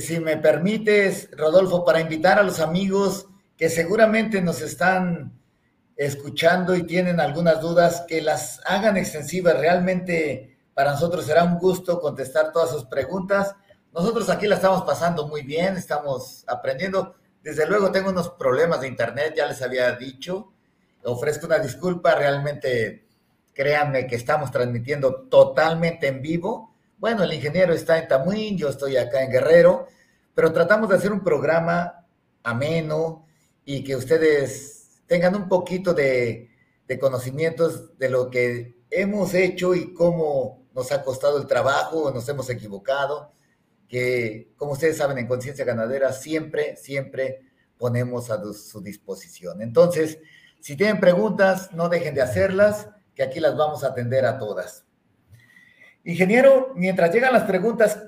[0.00, 5.32] si me permites, Rodolfo, para invitar a los amigos que seguramente nos están
[5.96, 9.58] escuchando y tienen algunas dudas, que las hagan extensivas.
[9.58, 13.54] Realmente para nosotros será un gusto contestar todas sus preguntas.
[13.92, 17.14] Nosotros aquí la estamos pasando muy bien, estamos aprendiendo.
[17.42, 20.52] Desde luego tengo unos problemas de internet, ya les había dicho.
[21.04, 23.06] Ofrezco una disculpa, realmente
[23.52, 26.74] créanme que estamos transmitiendo totalmente en vivo.
[26.98, 29.88] Bueno, el ingeniero está en Tamuín, yo estoy acá en Guerrero,
[30.34, 32.06] pero tratamos de hacer un programa
[32.44, 33.26] ameno
[33.64, 34.81] y que ustedes
[35.12, 36.48] tengan un poquito de,
[36.98, 42.48] conocimientos de lo que hemos hecho y cómo nos ha costado el trabajo, nos hemos
[42.48, 43.30] equivocado,
[43.88, 47.42] que como ustedes saben en Conciencia Ganadera siempre, siempre
[47.76, 49.60] ponemos a su disposición.
[49.60, 50.18] Entonces,
[50.60, 52.88] si tienen preguntas, no dejen de hacerlas.
[53.14, 54.86] que aquí las vamos a atender a todas.
[56.04, 58.02] Ingeniero, mientras llegan las preguntas,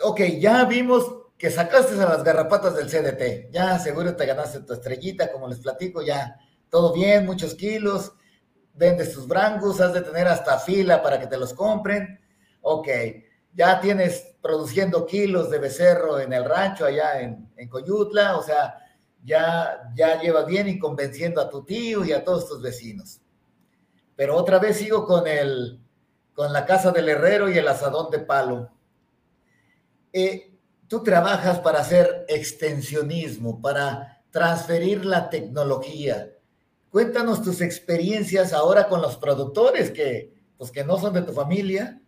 [0.00, 4.74] ok, ya vimos que sacaste a las garrapatas del CDT, ya seguro te ganaste tu
[4.74, 6.36] estrellita, como les platico, ya
[6.70, 8.12] todo bien, muchos kilos,
[8.74, 12.20] vendes tus brangus, has de tener hasta fila para que te los compren,
[12.60, 12.88] ok,
[13.54, 18.78] ya tienes produciendo kilos de becerro en el rancho allá en, en Coyutla, o sea,
[19.24, 23.20] ya, ya llevas bien y convenciendo a tu tío y a todos tus vecinos.
[24.14, 25.80] Pero otra vez sigo con el,
[26.34, 28.70] con la casa del herrero y el asadón de palo.
[30.12, 30.51] Eh,
[30.92, 36.34] tú trabajas para hacer extensionismo, para transferir la tecnología.
[36.90, 41.98] Cuéntanos tus experiencias ahora con los productores que, pues, que no son de tu familia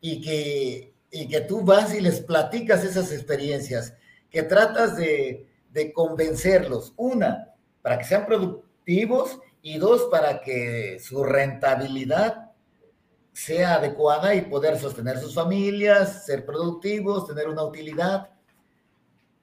[0.00, 3.92] y que, y que tú vas y les platicas esas experiencias,
[4.30, 11.24] que tratas de, de convencerlos, una, para que sean productivos y dos, para que su
[11.24, 12.49] rentabilidad
[13.44, 18.28] sea adecuada y poder sostener sus familias, ser productivos, tener una utilidad.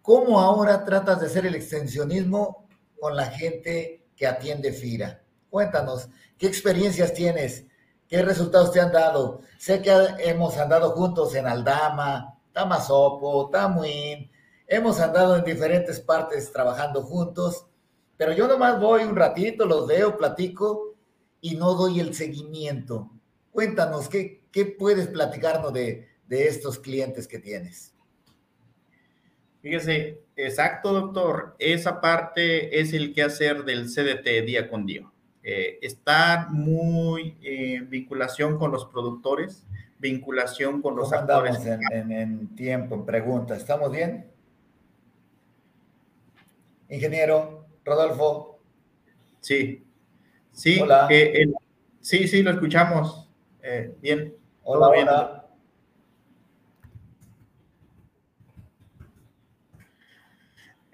[0.04, 2.68] ¿Cómo ahora tratas de hacer el extensionismo
[3.00, 5.24] con la gente que atiende FIRA?
[5.50, 7.66] Cuéntanos, ¿qué experiencias tienes?
[8.08, 9.42] ¿Qué resultados te han dado?
[9.58, 14.30] Sé que hemos andado juntos en Aldama, Tamazopo, Tamuín,
[14.68, 17.66] hemos andado en diferentes partes trabajando juntos,
[18.16, 20.94] pero yo nomás voy un ratito, los veo, platico
[21.42, 23.17] y no doy el seguimiento.
[23.58, 27.92] Cuéntanos, ¿qué, qué puedes platicarnos de, de estos clientes que tienes?
[29.64, 31.56] Fíjese, exacto, doctor.
[31.58, 35.12] Esa parte es el que hacer del CDT día con día.
[35.42, 39.66] Eh, estar muy en eh, vinculación con los productores,
[39.98, 41.58] vinculación con los actores.
[41.66, 43.58] En, en, en, tiempo, en preguntas.
[43.58, 44.28] ¿Estamos bien?
[46.90, 48.60] Ingeniero Rodolfo.
[49.40, 49.84] Sí,
[50.52, 50.80] sí.
[50.80, 51.08] Hola.
[51.10, 51.56] Eh, el,
[52.02, 53.27] sí, sí, lo escuchamos.
[53.70, 54.34] Eh, bien.
[54.64, 55.10] Hola, bien.
[55.10, 55.46] hola.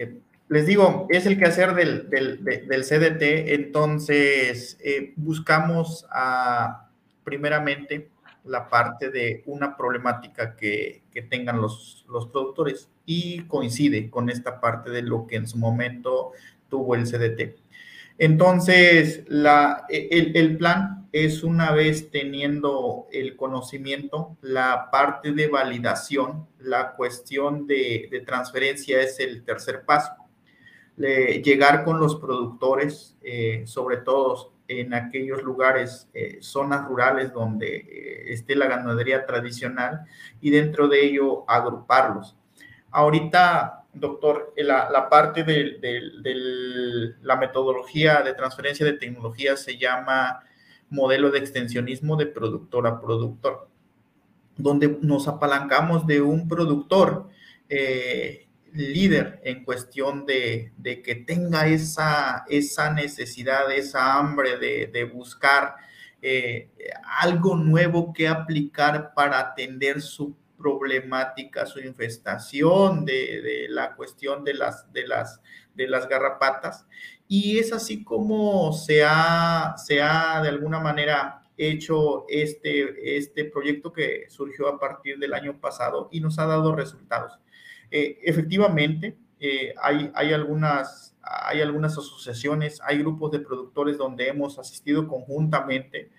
[0.00, 0.18] Eh,
[0.48, 6.90] les digo, es el quehacer del, del, del CDT, entonces eh, buscamos a,
[7.22, 8.10] primeramente
[8.42, 14.60] la parte de una problemática que, que tengan los, los, productores y coincide con esta
[14.60, 16.32] parte de lo que en su momento
[16.68, 17.63] tuvo el CDT.
[18.18, 19.24] Entonces,
[19.88, 27.66] e, el, plan es una vez teniendo el conocimiento, la parte de validación, la cuestión
[27.66, 30.12] de, transferencia es el tercer paso.
[30.96, 37.76] Le, llegar con los productores, eh, sobre todo en aquellos lugares, eh, zonas rurales donde
[37.76, 40.04] eh, esté la ganadería tradicional
[40.40, 42.36] y dentro de ello agruparlos.
[42.90, 50.40] Ahorita doctor, la, la parte de, la metodología de transferencia de tecnología se llama
[50.90, 53.68] modelo de extensionismo de productor a productor,
[54.56, 57.28] donde nos apalancamos de un productor
[57.68, 60.72] eh, líder en cuestión de,
[61.04, 65.76] que tenga esa, esa necesidad, esa hambre de, de buscar
[66.26, 66.70] eh,
[67.20, 70.34] algo nuevo que aplicar para atender su
[70.64, 75.42] problemática, su infestación, de, de, la cuestión de las, de, las,
[75.74, 76.86] de las garrapatas.
[77.28, 83.92] Y es así como se ha, se ha de alguna manera hecho este, este proyecto
[83.92, 87.38] que surgió a partir del año pasado y nos ha dado resultados.
[87.90, 94.58] Eh, efectivamente, eh, hay, hay, algunas, hay algunas asociaciones, hay grupos de productores donde hemos
[94.58, 96.10] asistido conjuntamente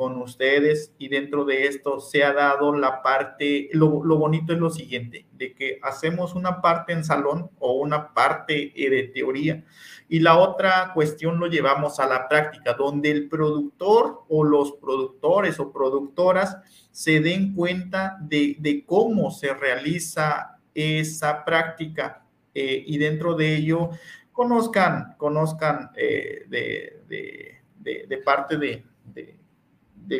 [0.00, 4.58] con ustedes y dentro de esto se ha dado la parte, lo, lo, bonito es
[4.58, 9.62] lo siguiente, de que hacemos una parte en salón o una parte eh, de teoría
[10.08, 15.60] y la otra cuestión lo llevamos a la práctica, donde el productor o los productores
[15.60, 16.56] o productoras
[16.90, 22.24] se den cuenta de, de cómo se realiza esa práctica
[22.54, 23.90] eh, y dentro de ello
[24.32, 28.82] conozcan, conozcan eh, de, de, de, parte de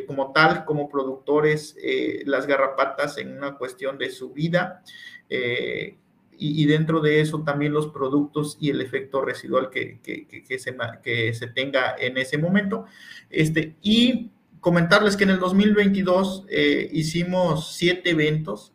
[0.07, 4.83] como tal, como productores, eh, las garrapatas en una cuestión de su vida
[5.29, 5.97] eh,
[6.43, 11.35] y, dentro de eso también los productos y el efecto residual que, que, se, que
[11.35, 12.87] se tenga en ese momento.
[13.29, 14.31] Este, y
[14.61, 18.73] comentarles que en el 2022 eh, hicimos siete eventos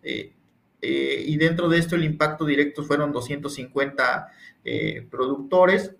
[0.81, 4.31] y dentro de esto el impacto directo fueron 250
[4.67, 5.95] eh, productores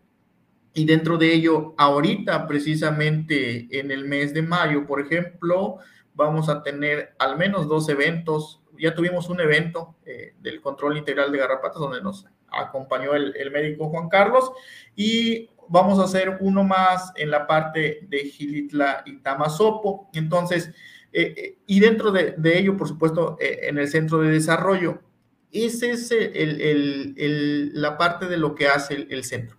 [0.75, 5.77] y dentro de ello, ahorita precisamente en el mes de mayo, por ejemplo,
[6.13, 8.61] vamos a tener al menos dos eventos.
[8.77, 13.51] Ya tuvimos un evento eh, del control integral de garrapatas donde nos acompañó el, el,
[13.51, 14.51] médico Juan Carlos
[14.95, 20.09] y vamos a hacer uno más en la parte de Gilitla y Tamazopo.
[20.13, 20.71] Entonces,
[21.13, 25.01] eh, eh, y dentro de, ello, por supuesto, en el centro de desarrollo,
[25.53, 26.13] esa es
[27.73, 29.54] la parte de lo que hace el, centro.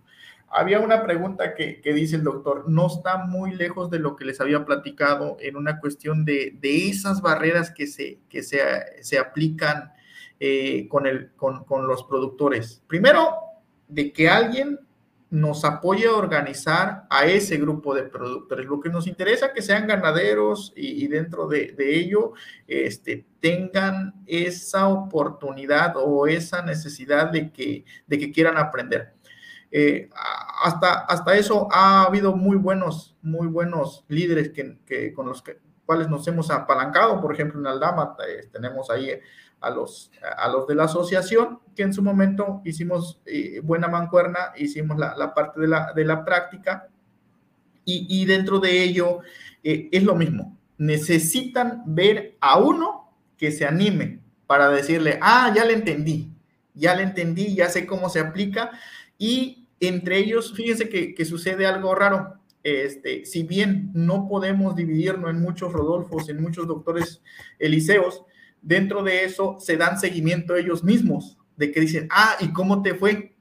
[0.49, 4.39] Había una pregunta que, dice el doctor, no está muy lejos de lo que les
[4.39, 8.59] había platicado en una cuestión de, esas barreras que se, que se,
[9.01, 9.91] se aplican
[10.89, 12.81] con, el, con, con los productores.
[12.87, 13.35] Primero,
[13.87, 14.79] de que alguien
[15.29, 18.65] nos apoye a organizar a ese grupo de productores.
[18.65, 22.33] Lo que nos interesa que sean ganaderos y, dentro de, ello
[22.67, 29.13] este, tengan esa oportunidad o esa necesidad de que, de que quieran aprender.
[29.71, 30.09] Eh,
[30.63, 35.43] hasta, hasta eso ha habido muy buenos, muy buenos líderes que, con los
[35.85, 37.21] cuales nos hemos apalancado.
[37.21, 39.11] Por ejemplo, en Aldama eh, tenemos ahí
[39.59, 44.51] a los, a los de la asociación, que en su momento hicimos eh, buena mancuerna,
[44.55, 46.89] hicimos la, parte de la, de la práctica
[47.89, 49.19] y, dentro de ello
[49.63, 50.57] eh, es lo mismo.
[50.77, 56.29] Necesitan ver a uno que se anime para decirle, ah, ya le entendí,
[56.73, 58.71] ya le entendí, ya sé cómo se aplica
[59.17, 62.35] y entre ellos, fíjense que, sucede algo raro.
[62.63, 67.21] Este, si bien no podemos dividirnos en muchos Rodolfos, en muchos doctores
[67.59, 68.23] Eliseos,
[68.61, 72.95] dentro de eso se dan seguimiento ellos mismos, de que dicen, ah, ¿y cómo te
[72.95, 73.35] fue?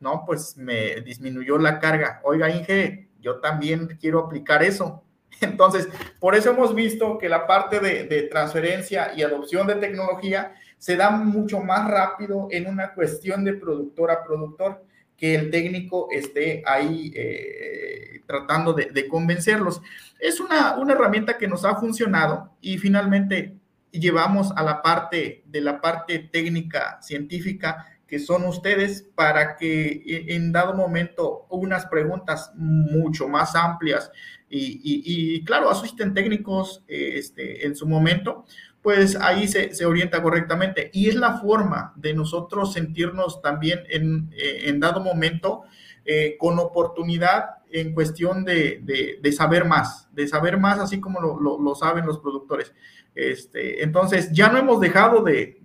[0.00, 2.20] No, pues me disminuyó la carga.
[2.24, 5.04] Oiga, Inge, yo también quiero aplicar eso.
[5.40, 5.88] Entonces,
[6.18, 11.10] por eso hemos visto que la parte de, transferencia y adopción de tecnología se da
[11.10, 14.82] mucho más rápido en una cuestión de productor a productor
[15.20, 19.82] que el técnico esté ahí eh, tratando de, convencerlos.
[20.18, 23.54] Es una, una herramienta que nos ha funcionado y finalmente
[23.92, 30.34] llevamos a la parte de la parte técnica científica que son ustedes para que e,
[30.34, 34.10] en dado momento unas preguntas mucho más amplias
[34.52, 38.46] y, claro, asisten técnicos este, en su momento,
[38.82, 40.90] pues ahí se, se, orienta correctamente.
[40.92, 45.62] Y es la forma de nosotros sentirnos también en, eh, dado momento
[46.04, 51.60] eh, con oportunidad en cuestión de, de, saber más, de saber más así como lo,
[51.60, 52.72] lo saben los productores.
[53.14, 55.60] Este, entonces, ya no hemos dejado de,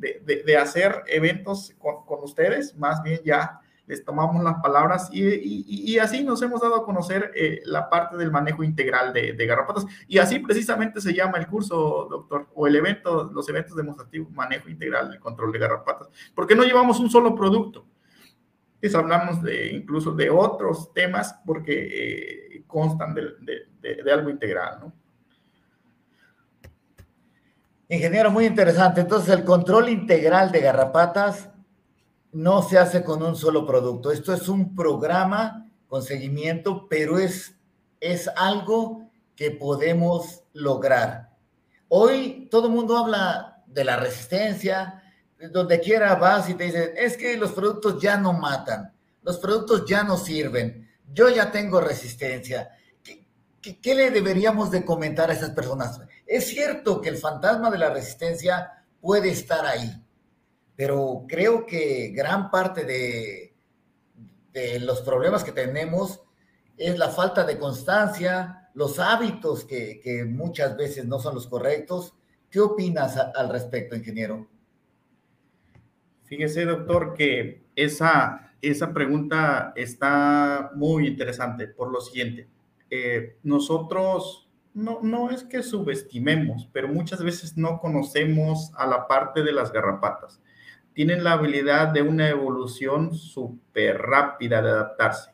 [0.60, 6.62] hacer eventos con, ustedes, más bien ya les tomamos las palabras y, así nos hemos
[6.62, 9.86] dado a conocer eh, la parte del manejo integral de, garrapatas.
[10.08, 14.70] Y así precisamente se llama el curso, doctor, o el evento, los eventos demostrativos, manejo
[14.70, 17.86] integral del control de garrapatas, porque no llevamos un solo producto.
[18.82, 24.94] Es, hablamos de incluso de otros temas porque eh, constan de algo integral, ¿no?
[27.88, 29.02] Ingeniero, muy interesante.
[29.02, 31.50] Entonces, el control integral de garrapatas
[32.36, 34.12] no se hace con un solo producto.
[34.12, 37.56] Esto es un programa con seguimiento, pero es,
[38.02, 41.30] es algo que podemos lograr.
[41.88, 45.02] Hoy todo el mundo habla de la resistencia,
[45.50, 49.86] donde quiera vas y te dicen, es que los productos ya no matan, los productos
[49.88, 52.70] ya no sirven, yo ya tengo resistencia.
[53.02, 56.02] ¿Qué, qué le deberíamos de comentar a esas personas?
[56.26, 60.05] Es cierto que el fantasma de la resistencia puede estar ahí,
[60.76, 63.52] pero creo que gran parte de,
[64.82, 66.22] los problemas que tenemos
[66.78, 72.14] es la falta de constancia, los hábitos que, muchas veces no son los correctos.
[72.50, 74.48] ¿Qué opinas al respecto, ingeniero?
[76.24, 82.48] Fíjese, doctor, que esa, esa pregunta está muy interesante por lo siguiente.
[82.90, 89.44] Eh, nosotros no, no es que subestimemos, pero muchas veces no conocemos a la parte
[89.44, 90.42] de las garrapatas.
[90.96, 95.32] Tienen la habilidad de una evolución súper rápida de adaptarse.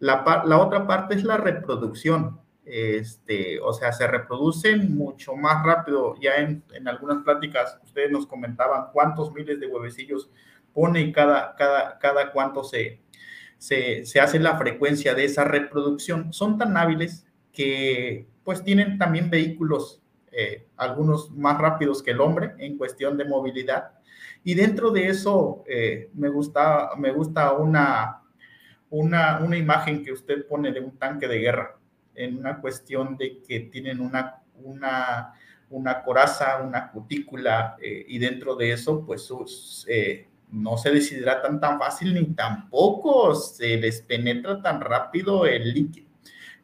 [0.00, 0.24] La,
[0.58, 2.40] otra parte es la reproducción.
[2.64, 6.16] Este, o sea, se reproducen mucho más rápido.
[6.20, 10.30] Ya en, algunas pláticas ustedes nos comentaban cuántos miles de huevecillos
[10.72, 13.02] pone cada, cada, cada cuánto se,
[13.58, 16.32] se, se hace la frecuencia de esa reproducción.
[16.32, 20.02] Son tan hábiles que pues tienen también vehículos,
[20.32, 23.92] eh, algunos más rápidos que el hombre en cuestión de movilidad.
[24.44, 28.22] Y dentro de eso eh, me, gusta, me gusta una,
[28.90, 31.78] una, una, imagen que usted pone de un tanque de guerra,
[32.14, 35.32] en una cuestión de que tienen una, una,
[35.70, 39.32] una coraza, una cutícula, eh, y dentro de eso, pues
[40.50, 46.04] no se deshidratan tan fácil ni tampoco se les penetra tan rápido el líquido.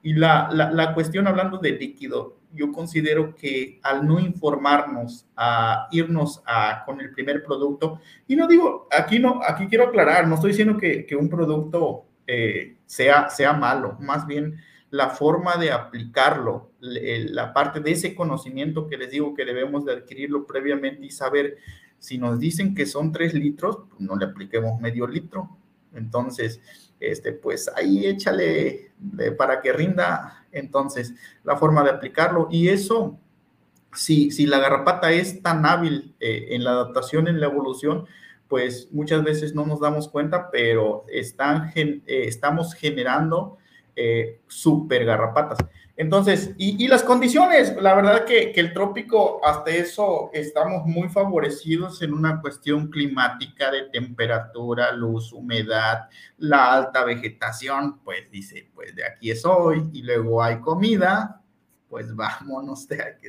[0.02, 6.42] Y la, la, cuestión hablando de líquido, yo considero que al no informarnos, a irnos
[6.46, 10.50] a, con el primer producto, y no digo, aquí no, aquí quiero aclarar, no estoy
[10.50, 14.56] diciendo que, que un producto eh, sea, sea malo, más bien
[14.90, 19.92] la forma de aplicarlo, la parte de ese conocimiento que les digo que debemos de
[19.92, 21.58] adquirirlo previamente y saber
[21.98, 25.56] si nos dicen que son tres litros, pues no le apliquemos medio litro.
[25.94, 26.60] Entonces,
[27.00, 28.92] este, pues ahí échale
[29.36, 32.48] para que rinda entonces la forma de aplicarlo.
[32.50, 33.18] Y eso,
[33.92, 38.06] si, si la garrapata es tan hábil eh, en la adaptación, en la evolución,
[38.48, 43.58] pues muchas veces no nos damos cuenta, pero están, eh, estamos generando
[43.94, 45.58] eh, super garrapatas.
[46.00, 52.14] Entonces, y, las condiciones, la verdad que, el trópico, hasta eso, estamos muy favorecidos en
[52.14, 59.30] una cuestión climática de temperatura, luz, humedad, la alta vegetación, pues dice, pues de aquí
[59.30, 61.42] es hoy, y luego hay comida,
[61.90, 63.28] pues vámonos de aquí,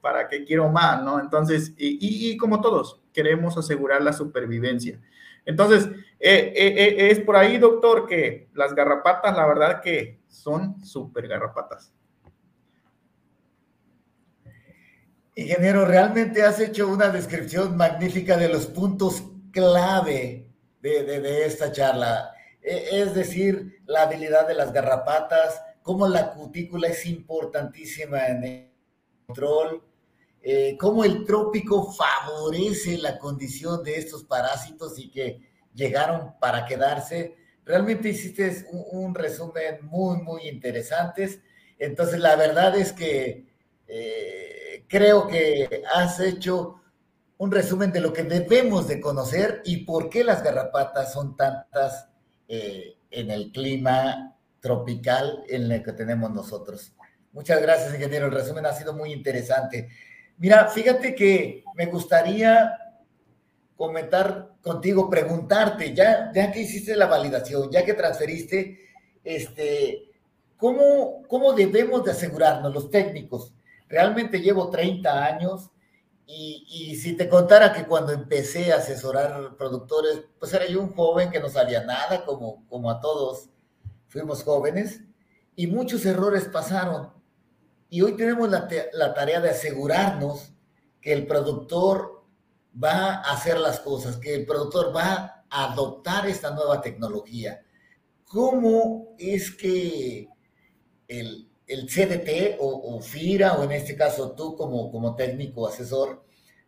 [0.00, 1.02] ¿para qué quiero más?
[1.02, 1.18] ¿No?
[1.18, 1.98] Entonces, y,
[2.30, 5.00] y como todos, queremos asegurar la supervivencia.
[5.44, 5.86] Entonces,
[6.20, 11.26] eh, eh, eh, es por ahí, doctor, que las garrapatas, la verdad que son súper
[11.26, 11.92] garrapatas.
[15.34, 20.46] Ingeniero, realmente has hecho una descripción magnífica de los puntos clave
[20.82, 22.34] de, esta charla.
[22.60, 28.70] E, es decir, la habilidad de las garrapatas, cómo la cutícula es importantísima en el
[29.26, 29.82] control,
[30.42, 35.40] eh, cómo el trópico favorece la condición de estos parásitos y que
[35.72, 37.36] llegaron para quedarse.
[37.64, 41.40] Realmente hiciste un, resumen muy, muy interesante.
[41.78, 43.46] Entonces, la verdad es que
[43.86, 44.61] eh,
[44.92, 46.82] creo que has hecho
[47.38, 52.10] un resumen de lo que debemos de conocer y por qué las garrapatas son tantas
[52.46, 56.92] eh, en el clima tropical en el que tenemos nosotros.
[57.32, 58.26] Muchas gracias, ingeniero.
[58.26, 59.88] El resumen ha sido muy interesante.
[60.36, 62.78] Mira, fíjate que me gustaría
[63.74, 68.78] comentar contigo, preguntarte, ya, ya que hiciste la validación, ya que transferiste,
[69.24, 70.10] este,
[70.58, 73.54] ¿cómo, ¿cómo debemos de asegurarnos los técnicos?
[73.92, 75.70] Realmente llevo 30 años
[76.26, 80.94] y, y, si te contara que cuando empecé a asesorar productores, pues era yo un
[80.94, 83.50] joven que no sabía nada, como, como a todos
[84.08, 85.02] fuimos jóvenes,
[85.56, 87.12] y muchos errores pasaron.
[87.90, 88.66] Y hoy tenemos la,
[89.12, 90.54] tarea de asegurarnos
[91.02, 92.24] que el productor
[92.82, 97.62] va a hacer las cosas, que el productor va a adoptar esta nueva tecnología.
[98.24, 100.30] ¿Cómo es que
[101.08, 106.24] el, CDT o, FIRA, o en este caso tú como, como técnico asesor,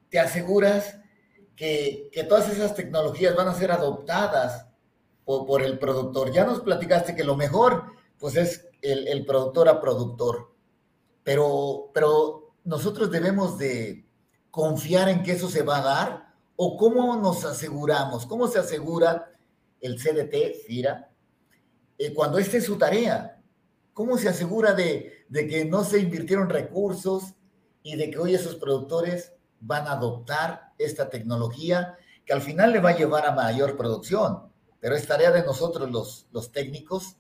[0.09, 0.99] te aseguras
[1.57, 4.67] que, todas esas tecnologías van a ser adoptadas
[5.25, 6.33] por, el productor?
[6.33, 7.85] Ya nos platicaste que lo mejor
[8.19, 10.55] pues es el, el productor a productor.
[11.23, 14.07] Pero, pero nosotros debemos de
[14.51, 19.33] confiar en que eso se va a dar o cómo nos aseguramos, cómo se asegura
[19.81, 21.11] el CDT, FIRA,
[21.99, 23.43] eh, cuando esté su tarea,
[23.95, 27.35] cómo se asegura de, de que no se invirtieron recursos
[27.83, 32.81] y de que hoy esos productores van a adoptar esta tecnología que al final le
[32.81, 37.17] va a llevar a mayor producción, pero es tarea de nosotros los, los técnicos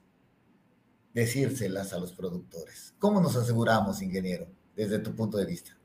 [1.14, 2.94] decírselas a los productores.
[2.98, 5.78] ¿Cómo nos aseguramos, ingeniero, desde tu punto de vista?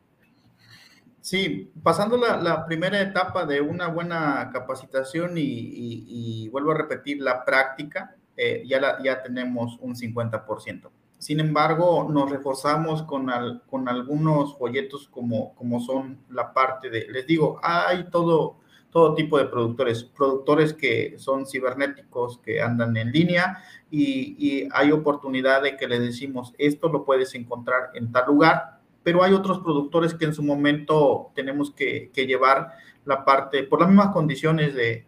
[1.21, 8.15] Sí, pasando la, primera etapa de una buena capacitación y, vuelvo a repetir, la práctica,
[8.41, 10.89] eh, ya, ya tenemos un 50%.
[11.17, 13.29] Sin embargo, nos reforzamos con,
[13.69, 18.59] con algunos folletos como, como son la parte de, les digo, hay todo,
[18.89, 23.57] todo tipo de productores, productores que son cibernéticos, que andan en línea
[23.91, 29.21] y, hay oportunidad de que le decimos, esto lo puedes encontrar en tal lugar, pero
[29.21, 32.71] hay otros productores que en su momento tenemos que, llevar
[33.03, 35.05] la parte, por las mismas condiciones de,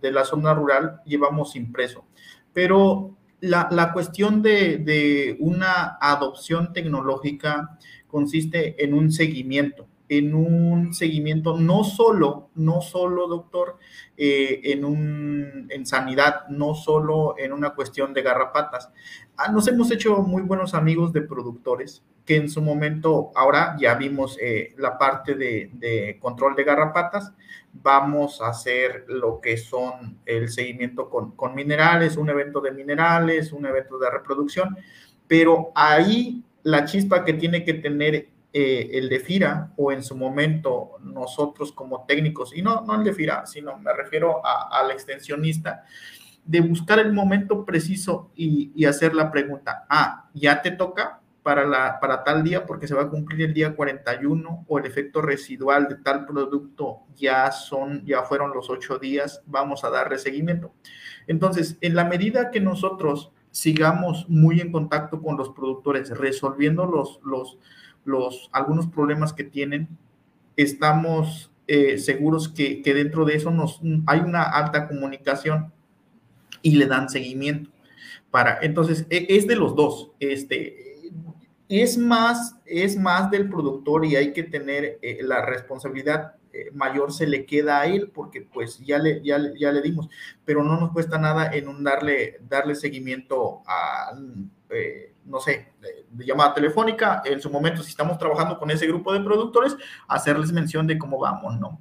[0.00, 2.06] la zona rural, llevamos impreso.
[2.54, 7.76] Pero la, la cuestión de una adopción tecnológica
[8.06, 13.78] consiste en un seguimiento en un seguimiento, no solo, no solo, doctor,
[14.16, 18.90] eh, en, un, en sanidad, no solo en una cuestión de garrapatas.
[19.36, 23.94] Ah, nos hemos hecho muy buenos amigos de productores que en su momento, ahora ya
[23.94, 27.32] vimos eh, la parte de, de, control de garrapatas,
[27.72, 33.52] vamos a hacer lo que son el seguimiento con, con minerales, un evento de minerales,
[33.52, 34.76] un evento de reproducción,
[35.26, 40.16] pero ahí la chispa que tiene que tener eh, el de FIRA o en su
[40.16, 45.82] momento nosotros como técnicos, y no, no el de FIRA, sino me refiero al extensionista,
[46.44, 51.98] de buscar el momento preciso y, hacer la pregunta, ah, ya te toca, para, la,
[52.00, 55.88] para tal día porque se va a cumplir el día 41 o el efecto residual
[55.88, 60.72] de tal producto ya son, ya fueron los ocho días, vamos a darle seguimiento.
[61.26, 67.20] Entonces, en la medida que nosotros sigamos muy en contacto con los productores, resolviendo los,
[67.24, 67.58] los,
[68.04, 69.88] los, algunos problemas que tienen,
[70.56, 75.72] estamos eh, seguros que, que, dentro de eso nos, hay una alta comunicación
[76.62, 77.70] y le dan seguimiento.
[78.30, 80.12] Para, entonces, e, es de los dos.
[80.18, 81.10] Este,
[81.68, 87.12] es más, es más del productor y hay que tener eh, la responsabilidad eh, mayor
[87.12, 90.08] se le queda a él porque pues ya le, ya, ya, le dimos,
[90.44, 94.12] pero no nos cuesta nada en un darle, darle seguimiento a,
[94.70, 95.72] eh, no sé,
[96.12, 99.76] llamada telefónica, en su momento si estamos trabajando con ese grupo de productores,
[100.08, 101.80] hacerles mención de cómo vamos, ¿no?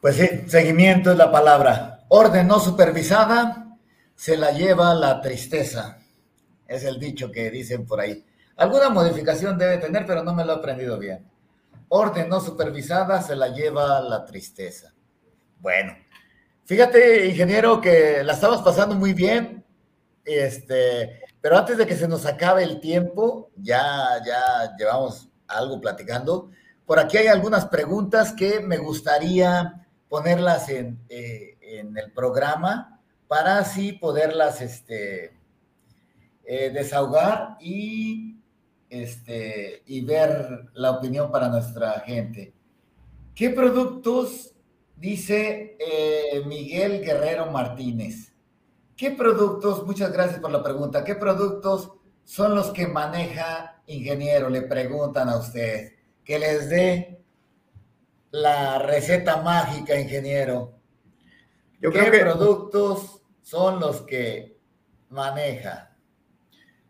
[0.00, 2.04] Pues sí, seguimiento es la palabra.
[2.08, 3.76] Orden no supervisada
[4.14, 5.98] se la lleva la tristeza.
[6.66, 8.24] Es el dicho que dicen por ahí.
[8.56, 11.28] Alguna modificación debe tener, pero no me lo he aprendido bien.
[11.88, 14.94] Orden no supervisada se la lleva la tristeza.
[15.58, 15.94] Bueno,
[16.70, 19.64] fíjate, ingeniero, que la estamos pasando muy bien.
[20.24, 26.48] Este, pero antes de que se nos acabe el tiempo, ya, ya llevamos algo platicando.
[26.86, 33.58] Por aquí hay algunas preguntas que me gustaría ponerlas en, eh, en el programa para
[33.58, 35.36] así poderlas este,
[36.44, 38.36] eh, desahogar y,
[38.88, 42.52] este, y ver la opinión para nuestra gente.
[43.34, 44.49] ¿Qué productos,
[45.00, 48.34] dice eh, Miguel Guerrero Martínez,
[48.96, 51.92] qué productos, muchas gracias por la pregunta, qué productos
[52.24, 54.50] son los que maneja ingeniero?
[54.50, 57.24] Le preguntan a usted, que les dé
[58.30, 60.74] la receta mágica, ingeniero.
[61.80, 64.58] Yo ¿Qué creo que, productos son los que
[65.08, 65.96] maneja?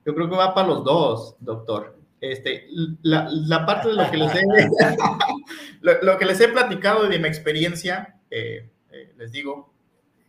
[0.04, 1.99] Yo creo que va para los dos, doctor.
[2.20, 2.66] Este,
[3.02, 4.42] la, la parte de lo que les he,
[5.80, 9.72] lo, que les he platicado de mi experiencia, eh, eh, les digo,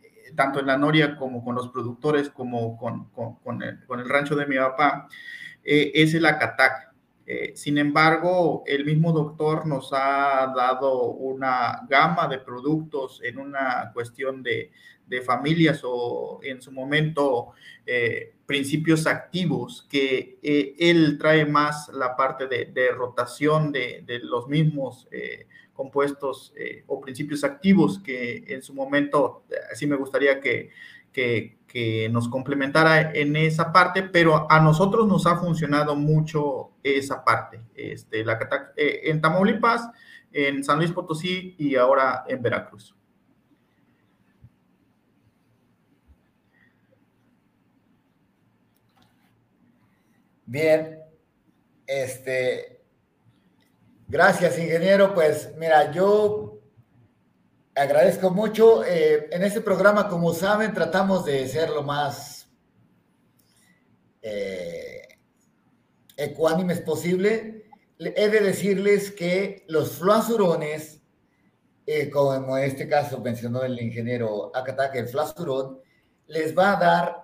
[0.02, 4.08] eh, tanto en la Noria como con los productores, como con, con, el, con el,
[4.08, 5.08] rancho de mi papá,
[5.62, 6.90] es el Acatac.
[7.54, 14.42] Sin embargo, el mismo doctor nos ha dado una gama de productos en una cuestión
[14.42, 14.70] de,
[15.24, 17.52] familias o en su momento
[18.52, 25.08] principios activos, que eh, él trae más la parte de, rotación de, los mismos
[25.72, 26.52] compuestos
[26.86, 30.68] o principios activos que en su momento, así me gustaría que,
[31.12, 37.62] que, nos complementara en esa parte, pero a nosotros nos ha funcionado mucho esa parte.
[37.74, 38.38] Este, la,
[38.76, 39.88] eh, en Tamaulipas,
[40.32, 42.94] en San Luis Potosí y ahora en Veracruz.
[50.52, 51.02] Bien,
[51.86, 52.84] este,
[54.06, 55.14] gracias ingeniero.
[55.14, 56.60] Pues mira, yo
[57.74, 58.84] agradezco mucho.
[58.84, 62.50] Eh, en este programa, como saben, tratamos de ser lo más
[64.20, 65.08] eh,
[66.18, 67.70] ecuánimes posible.
[67.98, 71.00] He de decirles que los fluazurones,
[71.86, 75.80] eh, como en este caso mencionó el ingeniero Akatake, el fluazurón,
[76.26, 77.21] les va a dar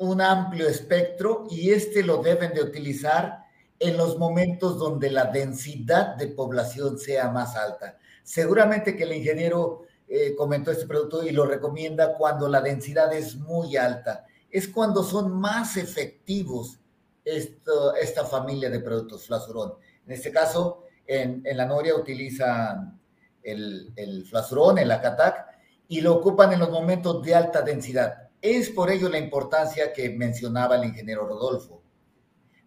[0.00, 3.44] un amplio espectro y este lo deben de utilizar
[3.78, 7.98] en los momentos donde la densidad de población sea más alta.
[8.22, 13.36] Seguramente que el ingeniero eh, comentó este producto y lo recomienda cuando la densidad es
[13.36, 14.24] muy alta.
[14.50, 16.80] Es cuando son más efectivos
[17.22, 19.74] esta familia de productos flasurón.
[20.06, 22.98] En este caso, en, la Noria utilizan
[23.42, 25.46] el, el flasurón, el acatac,
[25.88, 28.29] y lo ocupan en los momentos de alta densidad.
[28.42, 31.82] Es por ello la importancia que mencionaba el ingeniero Rodolfo.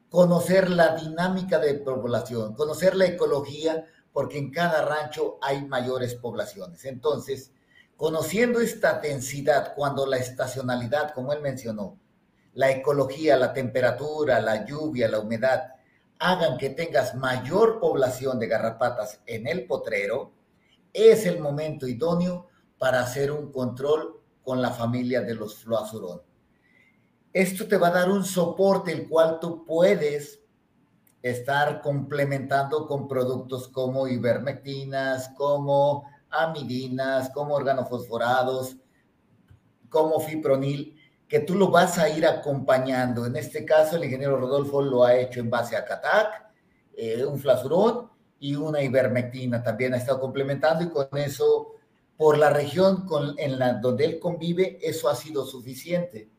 [0.07, 6.85] Conocer la dinámica de población, conocer la ecología porque en cada rancho hay mayores poblaciones.
[6.85, 7.51] Entonces,
[7.97, 11.99] conociendo esta densidad, cuando la estacionalidad, como él mencionó,
[12.53, 15.73] la ecología, la temperatura, la lluvia, la humedad,
[16.19, 20.33] hagan que tengas mayor población de garrapatas en el potrero,
[20.93, 22.47] es el momento idóneo
[22.77, 26.21] para hacer un control con la familia de los floazurón.
[27.31, 30.39] Esto te va a dar un soporte el cual tú puedes
[31.23, 38.77] estar complementando con productos como ivermectinas, como amidinas, como organofosforados,
[39.89, 43.25] como fipronil, que tú lo vas a ir acompañando.
[43.25, 46.51] En este caso, el ingeniero Rodolfo lo ha hecho en base a Catac,
[46.95, 49.63] eh, un flasurón y una ivermectina.
[49.63, 51.72] También ha estado complementando y con eso
[52.17, 53.05] por la región
[53.37, 56.29] en la, donde él convive, eso ha sido suficiente.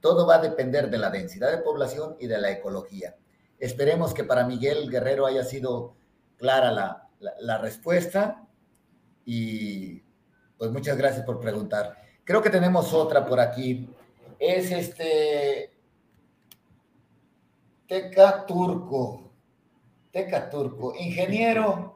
[0.00, 3.16] Todo va a depender de la densidad de población y de la ecología.
[3.58, 5.94] Esperemos que para Miguel Guerrero haya sido
[6.36, 7.08] clara la,
[7.40, 8.46] la respuesta
[9.24, 10.02] y
[10.58, 11.96] pues muchas gracias por preguntar.
[12.24, 13.88] Creo que tenemos otra por aquí.
[14.38, 15.72] Es este
[17.86, 19.32] Teca Turco.
[20.10, 20.94] Teca Turco.
[20.96, 21.95] Ingeniero,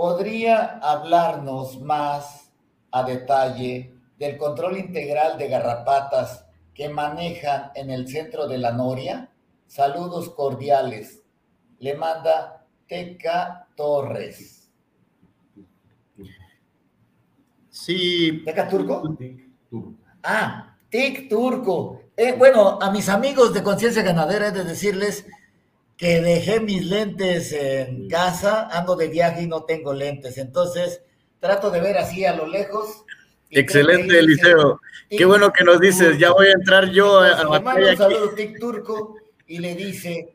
[0.00, 2.50] ¿podría hablarnos más
[2.90, 9.28] a detalle del control integral de garrapatas que manejan en el centro de la Noria?
[9.66, 11.22] Saludos cordiales.
[11.80, 14.70] Le manda Teca Torres.
[17.68, 18.40] Sí.
[18.46, 19.02] ¿Teca Turco?
[20.22, 22.04] Ah, Tic Turco.
[22.16, 25.26] Eh, bueno, a mis amigos de Conciencia Ganadera he de decirles
[26.00, 31.02] que dejé mis lentes en casa, ando de viaje y no tengo lentes, entonces
[31.40, 33.04] trato de ver así a lo lejos.
[33.50, 34.80] Excelente, Eliseo.
[35.10, 38.58] Qué bueno que nos dices, ya voy a entrar yo a la Un saludo, Tic
[38.58, 40.32] Turco, y le dice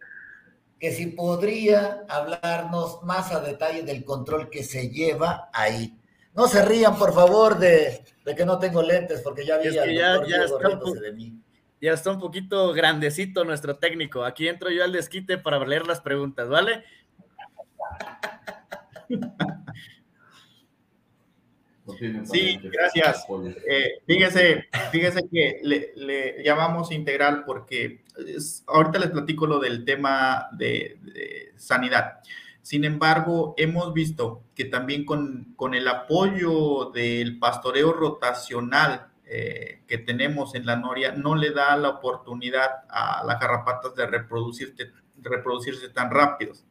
[0.80, 5.97] que si podría hablarnos más a detalle del control que se lleva ahí.
[6.36, 8.03] No se rían, por favor, de,
[8.38, 11.41] que no tengo lentes, porque ya vi es que ya, ya está de mí.
[11.82, 14.23] Ya está un poquito grandecito nuestro técnico.
[14.23, 16.84] Aquí entro yo al desquite para leer las preguntas, ¿vale?
[22.23, 23.26] Sí, gracias.
[23.69, 28.03] Eh, fíjese, fíjese que le, llamamos integral porque
[28.65, 30.97] ahorita les platico lo del tema de
[31.57, 32.19] sanidad.
[32.63, 39.97] Sin embargo, hemos visto que también con, con el apoyo del pastoreo rotacional eh, que
[39.97, 45.89] tenemos en la noria, no le da la oportunidad a las garrapatas de reproducirse, reproducirse
[45.89, 46.65] tan rápidos.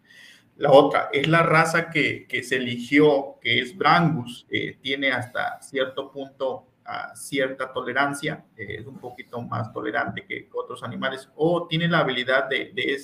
[0.57, 5.61] La otra es la raza que, que se eligió, que es Brangus, eh, tiene hasta
[5.61, 11.67] cierto punto a cierta tolerancia, eh, es un poquito más tolerante que otros animales, o
[11.67, 12.95] tiene la habilidad de, de,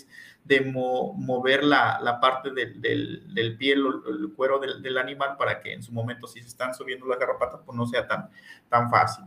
[0.45, 5.73] de mover la, la, parte del, del, del el cuero del, del, animal para que
[5.73, 8.29] en su momento, si se están subiendo las garrapatas, pues no sea tan,
[8.69, 9.25] tan fácil.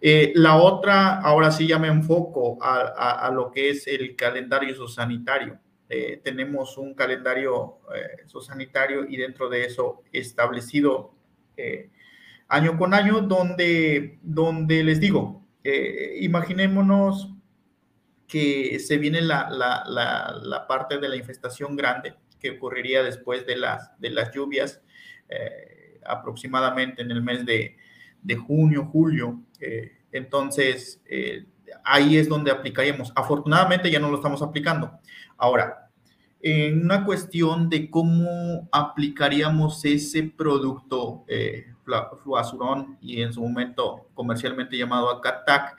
[0.00, 4.74] Eh, la otra, ahora sí ya me enfoco a, a, lo que es el calendario
[4.74, 5.58] zoosanitario.
[5.90, 11.12] Eh, tenemos un calendario eh, y dentro de eso establecido
[11.58, 11.90] eh,
[12.48, 15.42] año con año, donde, donde les digo,
[16.20, 17.33] imaginémonos
[18.26, 23.90] que se viene la, parte de la infestación grande que ocurriría después de las,
[24.34, 24.82] lluvias,
[25.28, 27.76] eh, aproximadamente en el mes de,
[28.36, 29.42] junio, julio.
[29.60, 31.46] Eh, entonces, eh,
[31.84, 33.12] ahí es donde aplicaríamos.
[33.14, 34.98] Afortunadamente ya no lo estamos aplicando.
[35.36, 35.90] Ahora,
[36.40, 41.24] en una cuestión de cómo aplicaríamos ese producto
[42.22, 45.78] fluazurón y en su momento comercialmente llamado Acatac,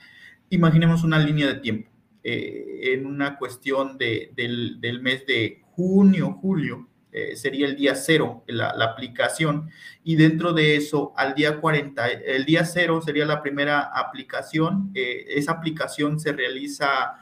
[0.50, 1.95] imaginemos una línea de tiempo.
[2.28, 7.94] Eh, en una cuestión de, del, del, mes de junio, julio, eh, sería el día
[7.94, 9.70] cero la, aplicación
[10.04, 14.90] y dentro de eso al día 40, el día cero sería la primera aplicación.
[14.96, 17.22] Eh, esa aplicación se realiza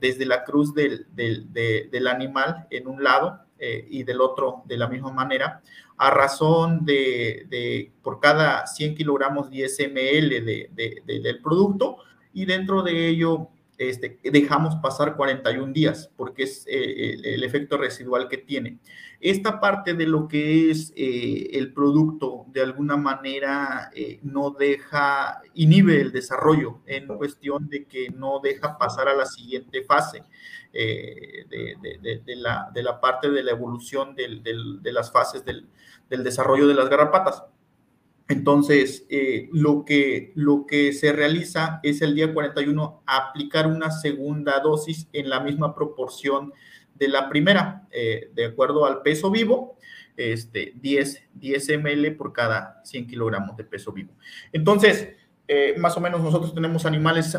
[0.00, 3.44] desde la cruz del, del, de, del, animal en un lado
[3.88, 5.62] y del otro de la misma manera,
[5.96, 11.98] a razón de, de por cada 100 kilogramos 10 ml de, del producto
[12.32, 17.78] y dentro de ello este, dejamos pasar 41 días porque es eh, el, el, efecto
[17.78, 18.78] residual que tiene.
[19.20, 25.40] Esta parte de lo que es eh, el producto de alguna manera eh, no deja,
[25.54, 30.24] inhibe el desarrollo en cuestión de que no deja pasar a la siguiente fase
[30.72, 35.12] eh, de, de, de, la, de, la, parte de la evolución del, del, de las
[35.12, 35.68] fases del,
[36.08, 37.42] del desarrollo de las garrapatas.
[38.30, 44.60] Entonces, eh, lo, que, lo que se realiza es el día 41 aplicar una segunda
[44.60, 46.52] dosis en la misma proporción
[46.94, 49.76] de la primera, eh, de acuerdo al peso vivo,
[50.16, 54.12] este, 10, 10 ml por cada 100 kilogramos de peso vivo.
[54.52, 55.08] Entonces,
[55.48, 57.36] eh, más o menos nosotros tenemos animales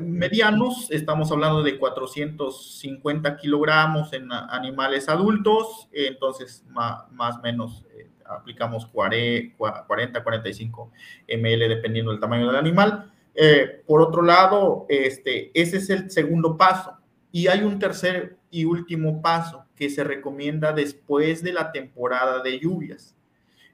[0.00, 7.84] medianos, estamos hablando de 450 kilogramos en animales adultos, entonces más o menos
[8.30, 10.92] aplicamos 40, 45
[11.28, 13.12] ml dependiendo del tamaño del animal.
[13.34, 16.96] Eh, por otro lado, este, ese es el segundo paso.
[17.32, 22.58] Y hay un tercer y último paso que se recomienda después de la temporada de
[22.58, 23.14] lluvias.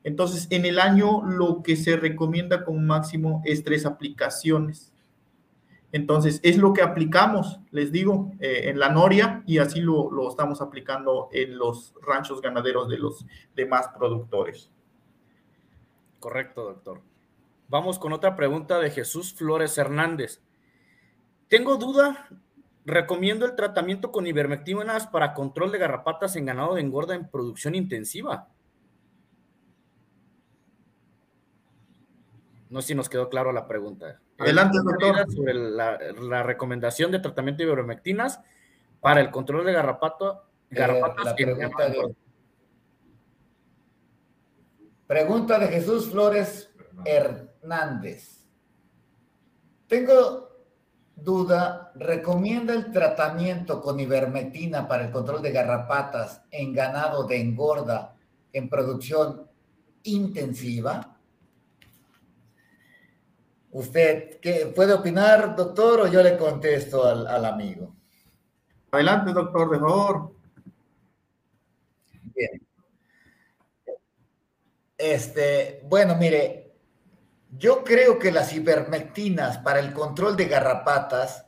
[0.05, 4.93] Entonces, en el año lo que se recomienda como máximo es tres aplicaciones.
[5.97, 10.61] Entonces, es lo que aplicamos, les digo, eh, en la noria y así lo, estamos
[10.61, 13.25] aplicando en los ranchos ganaderos de los
[13.55, 14.71] demás productores.
[16.21, 17.01] correcto, doctor.
[17.69, 20.43] Vamos con otra pregunta de Jesús Flores Hernández.
[21.49, 22.29] Tengo duda,
[22.85, 27.75] recomiendo el tratamiento con ivermectinas para control de garrapatas en ganado de engorda en producción
[27.75, 28.49] intensiva.
[32.69, 34.21] No sé si nos quedó claro la pregunta.
[34.39, 35.31] Adelante, doctor.
[35.33, 38.41] Sobre la, recomendación de tratamiento de ivermectinas
[39.01, 41.35] para el control de garrapato, eh, garrapatas
[45.07, 46.71] Pregunta de Jesús Flores
[47.05, 48.45] Hernández.
[49.87, 50.49] Tengo
[51.15, 58.17] duda, ¿recomienda el tratamiento con ivermectina para el control de garrapatas en ganado de engorda
[58.53, 59.49] en producción
[60.03, 61.16] intensiva?
[63.77, 67.95] ¿Usted qué puede opinar, doctor, o yo le contesto al, al amigo?
[68.91, 70.33] Adelante, doctor, de favor.
[72.35, 72.67] Bien.
[74.97, 76.73] Este, bueno, mire,
[77.51, 81.45] yo creo que las ivermectinas para el control de garrapatas,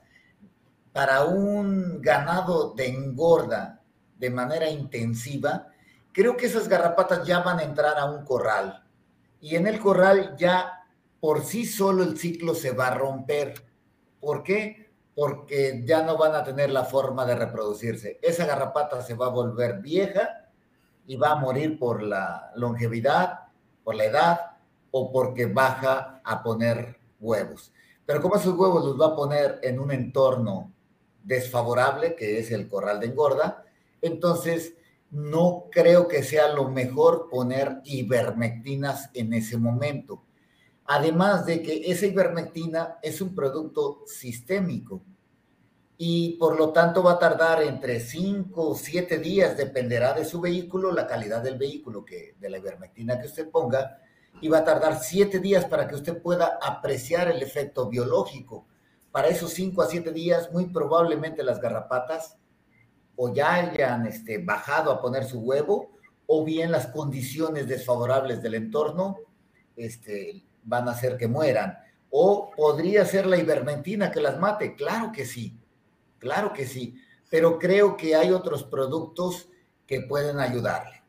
[0.93, 3.81] para un ganado de engorda
[4.19, 5.69] de manera intensiva,
[6.13, 8.85] creo que esas garrapatas ya van a entrar a un corral.
[9.41, 10.78] Y en el corral ya
[11.21, 13.55] por sí solo el ciclo se va a romper.
[14.21, 14.91] ¿Por qué?
[15.15, 18.19] Porque ya no van a tener la forma de reproducirse.
[18.23, 20.49] Esa garrapata se va a volver vieja
[21.07, 23.49] y va a morir por la longevidad,
[23.83, 24.41] por la edad
[24.91, 27.73] o porque baja a poner huevos.
[28.07, 30.73] Pero como esos huevos los va a poner en un entorno
[31.25, 33.65] desfavorable, que es el corral de engorda,
[34.01, 34.75] entonces
[35.11, 40.23] no creo que sea lo mejor poner ivermectinas en ese momento.
[40.91, 45.03] Además de que esa ivermectina es un producto sistémico
[45.99, 50.41] y por lo tanto va a tardar entre 5 o 7 días, dependerá de su
[50.41, 53.99] vehículo, la calidad del vehículo, que, de la ivermectina que usted ponga,
[54.41, 58.67] y va a tardar 7 días para que usted pueda apreciar el efecto biológico.
[59.11, 62.39] Para esos 5 a 7 días, muy probablemente las garrapatas
[63.15, 65.91] o ya hayan este, bajado a poner su huevo,
[66.27, 69.19] o bien las condiciones desfavorables del entorno
[69.77, 71.79] este, van a hacer que mueran.
[72.11, 75.59] O podría ser la ivermectina que las mate, claro que sí
[76.19, 76.97] Claro que sí,
[77.31, 79.49] pero creo que hay otros productos
[79.87, 81.03] que pueden ayudarle.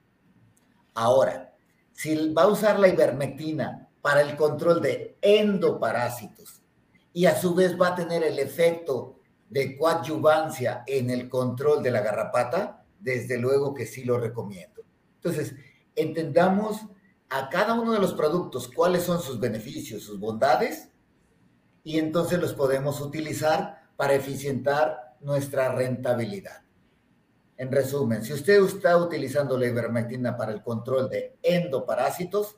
[0.93, 1.53] Ahora,
[1.91, 6.62] si va a usar la ivermectina para el control de endoparásitos
[7.12, 11.91] y a su vez va a tener el efecto de coadyuvancia en el control de
[11.91, 14.84] la garrapata, desde luego que sí lo recomiendo.
[15.16, 15.55] Entonces,
[15.95, 16.86] entendamos
[17.30, 20.89] a cada uno de los productos cuáles son sus beneficios, sus bondades,
[21.84, 26.63] y entonces los podemos utilizar para eficientar nuestra rentabilidad.
[27.57, 32.57] En resumen, si usted está utilizando la ivermectina para el control de endoparásitos,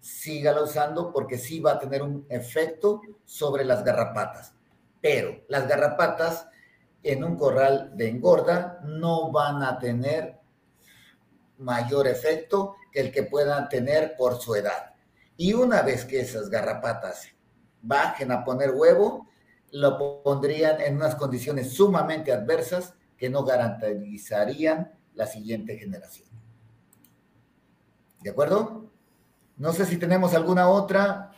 [0.00, 4.54] sígala usando porque sí va a tener un efecto sobre las garrapatas.
[5.00, 6.48] Pero las garrapatas
[7.02, 10.38] en un corral de engorda no van a tener
[11.58, 14.94] mayor efecto el que puedan tener por su edad.
[15.36, 17.28] Y una vez que esas garrapatas
[17.80, 19.28] bajen a poner huevo,
[19.72, 26.28] lo pondrían en unas condiciones sumamente adversas que no garantizarían la siguiente generación.
[28.20, 28.90] ¿De acuerdo?
[29.56, 31.32] No sé si tenemos alguna otra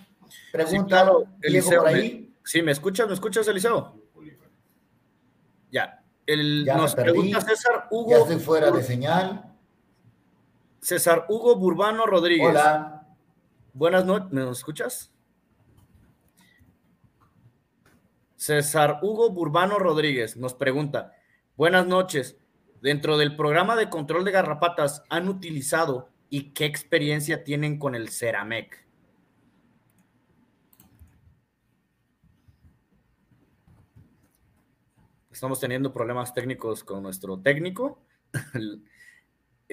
[0.53, 1.11] pregunta.
[1.43, 2.35] Sí, por ahí.
[2.45, 3.09] sí, ¿me escuchas?
[3.09, 4.01] ¿Me escuchas, Eliseo?
[5.71, 6.03] Ya.
[6.27, 8.11] El, nos pregunta César Hugo.
[8.11, 9.50] Ya estoy fuera de señal.
[10.81, 12.49] César Hugo Burbano Rodríguez.
[12.49, 13.07] Hola.
[13.73, 15.13] Buenas noches, ¿me escuchas?
[18.37, 21.13] César Hugo Burbano Rodríguez nos pregunta,
[21.57, 22.39] buenas noches,
[22.81, 28.09] dentro del programa de control de garrapatas, ¿han utilizado y qué experiencia tienen con el
[28.09, 28.87] Ceramec?
[35.31, 38.03] Estamos teniendo problemas técnicos con nuestro técnico.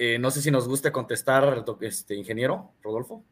[0.00, 3.24] Eh, no sé si nos guste contestar, este ingeniero Rodolfo.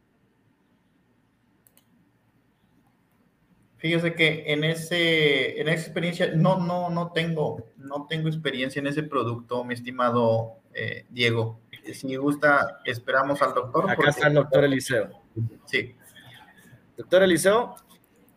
[3.77, 8.87] Fíjese que en ese, en esa experiencia, no, no, no tengo, no tengo experiencia en
[8.87, 11.61] ese producto, mi estimado eh, Diego.
[11.93, 13.89] Si gusta, esperamos al doctor.
[13.89, 15.21] Acá está el doctor Eliseo.
[15.63, 15.95] Sí.
[16.97, 17.75] Doctor Eliseo,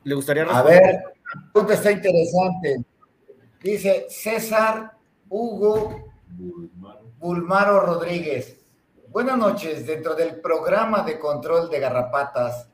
[0.04, 0.84] ¿le gustaría responder?
[0.84, 1.00] A ver,
[1.52, 2.84] pregunta está interesante.
[3.60, 4.92] Dice César
[5.28, 6.10] Hugo
[7.20, 8.58] Bulmaro Rodríguez.
[9.08, 9.86] Buenas noches.
[9.86, 12.70] Dentro del programa de control de garrapatas,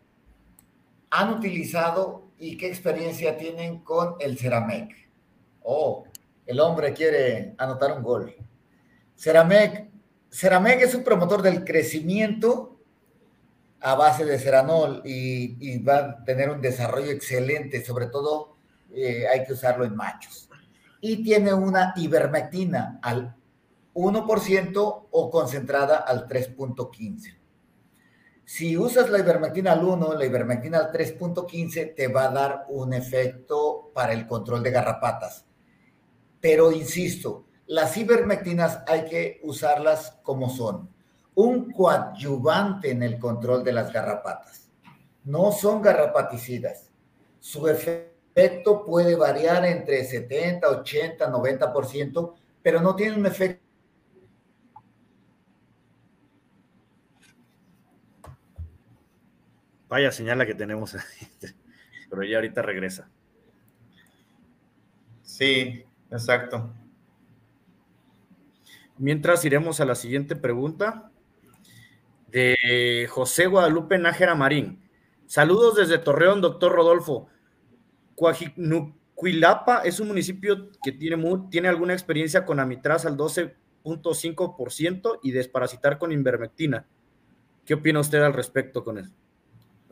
[1.11, 4.95] ¿han utilizado y qué experiencia tienen con el Ceramec.
[5.63, 6.05] Oh,
[6.47, 8.37] el hombre quiere anotar un gol.
[9.17, 9.89] Ceramec,
[10.31, 12.79] Ceramec es un promotor del crecimiento
[13.81, 18.57] a base de ceranol y, va a tener un desarrollo excelente, sobre todo
[18.95, 20.49] eh, hay que usarlo en machos.
[21.01, 23.35] Y tiene una ivermectina al
[23.97, 27.39] 1% o concentrada al 3.15.
[28.45, 32.93] Si usas la ivermectina al 1, la ivermectina al 3.15, te va a dar un
[32.93, 35.47] efecto para el control de garrapatas.
[36.41, 40.95] Pero insisto, las ivermectinas hay que usarlas como son
[41.37, 44.71] un coadyuvante en el control de las garrapatas.
[45.25, 46.91] No son garrapaticidas.
[47.41, 52.33] Su efecto puede variar entre 70, 80, 90%,
[52.63, 53.66] pero no tiene un efecto.
[59.89, 60.97] Vaya señala que tenemos,
[62.11, 63.09] pero ya ahorita regresa.
[65.23, 66.73] Sí, exacto.
[68.99, 71.11] Mientras iremos a la siguiente pregunta
[72.29, 74.83] de José Guadalupe Nájera Marín.
[75.27, 77.29] Saludos desde Torreón, doctor Rodolfo.
[78.15, 85.99] Cuajicnuquilapa es un municipio que tiene, tiene alguna experiencia con amitraz al 12.5% y desparasitar
[85.99, 86.87] con invermectina.
[87.65, 89.13] ¿Qué opina usted al respecto con eso?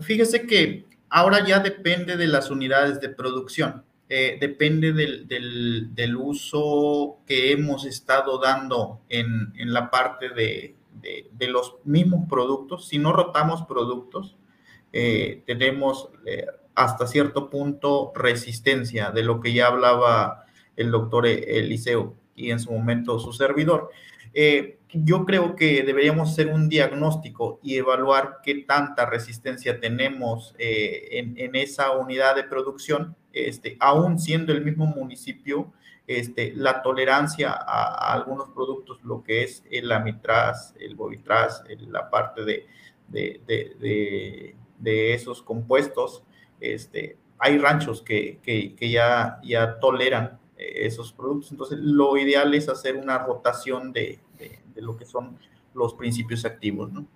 [0.00, 3.84] Fíjese que ahora ya depende de las unidades de producción.
[4.08, 10.74] Eh, depende del, uso que hemos estado dando en la parte de,
[11.32, 12.88] de, los mismos productos.
[12.88, 14.36] Si no rotamos productos,
[14.92, 20.44] eh, tenemos eh, hasta cierto punto resistencia de lo que ya hablaba
[20.76, 23.90] el doctor Eliseo y en su momento su servidor.
[24.35, 31.36] Eh, yo creo que deberíamos hacer un diagnóstico y evaluar qué tanta resistencia tenemos en,
[31.36, 35.73] en, esa unidad de producción, este, aún siendo el mismo municipio,
[36.06, 42.44] este, la tolerancia a, algunos productos, lo que es el amitraz, el bovitraz, la parte
[42.44, 42.66] de,
[43.09, 46.23] de, esos compuestos,
[46.61, 51.52] este, hay ranchos que, ya, ya toleran eh, esos productos.
[51.52, 54.20] Entonces, lo ideal es hacer una rotación de,
[54.82, 55.38] lo que son
[55.74, 57.06] los principios activos, ¿no?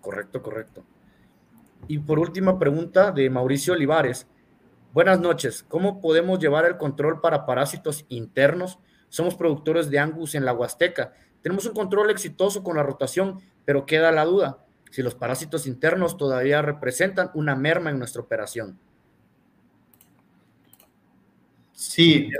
[0.00, 0.82] Correcto, correcto.
[1.88, 4.26] Y por última pregunta de Mauricio Olivares.
[4.92, 5.64] Buenas noches.
[5.68, 8.78] ¿Cómo podemos llevar el control para parásitos internos?
[9.08, 11.12] Somos productores de Angus en la Huasteca.
[11.40, 14.62] Tenemos un control exitoso con la rotación, pero queda la duda
[14.92, 18.78] si los parásitos internos todavía representan una merma en nuestra operación.
[21.72, 22.30] Sí,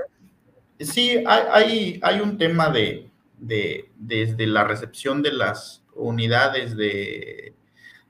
[0.79, 3.11] sí, hay, hay, un tema de,
[3.43, 7.55] desde la recepción de las unidades de,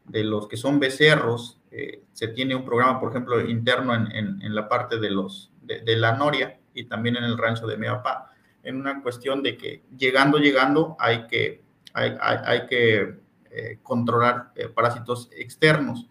[0.05, 4.69] de los que son becerros eh, se tiene un programa, por ejemplo, interno en, la
[4.69, 8.31] parte de, los, de, la Noria y también en el rancho de mi papá,
[8.63, 11.63] en una cuestión de que llegando, llegando, hay que,
[11.95, 13.15] hay, que
[13.51, 16.11] eh, controlar eh, parásitos externos.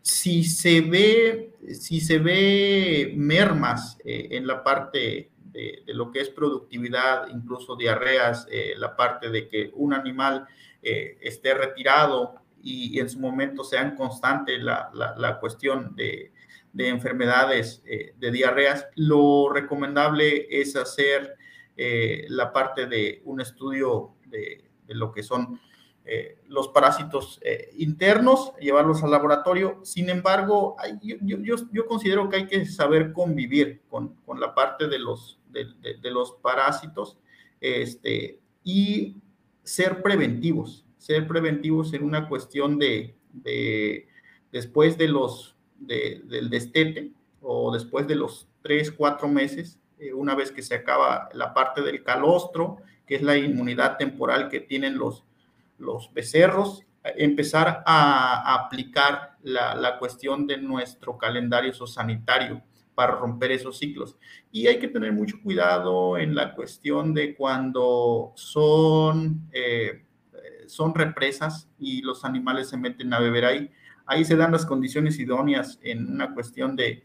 [0.00, 7.28] si se ve, si se ve mermas en la parte de, lo que es productividad,
[7.28, 8.46] incluso diarreas,
[8.76, 10.46] la parte de que un animal
[10.82, 16.32] esté retirado y, en su momento sean constante la, la, cuestión de,
[16.76, 21.36] de enfermedades eh, de diarreas, lo recomendable es hacer
[21.76, 25.58] eh, la parte de un estudio de lo que son
[26.06, 27.40] eh, los parásitos
[27.76, 29.80] internos, llevarlos al laboratorio.
[29.82, 34.98] Sin embargo, yo, yo, considero que hay que saber convivir con, con la parte de
[34.98, 35.66] los, de,
[36.00, 37.18] de los parásitos
[37.60, 39.16] este, y
[39.64, 43.14] ser preventivos ser preventivos en una cuestión de,
[44.50, 50.50] después de los, del destete o después de los tres, cuatro meses, eh, una vez
[50.50, 55.24] que se acaba la parte del calostro, que es la inmunidad temporal que tienen los,
[55.78, 62.62] los becerros, empezar a, aplicar la, la, cuestión de nuestro calendario sanitario
[62.94, 64.16] para romper esos ciclos.
[64.50, 70.06] Y hay que tener mucho cuidado en la cuestión de cuando son eh,
[70.68, 73.70] son represas y los animales se meten a beber ahí.
[74.06, 77.02] Ahí se dan las condiciones idóneas en una cuestión de,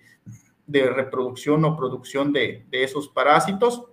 [0.67, 3.85] reproducción o producción de, esos parásitos.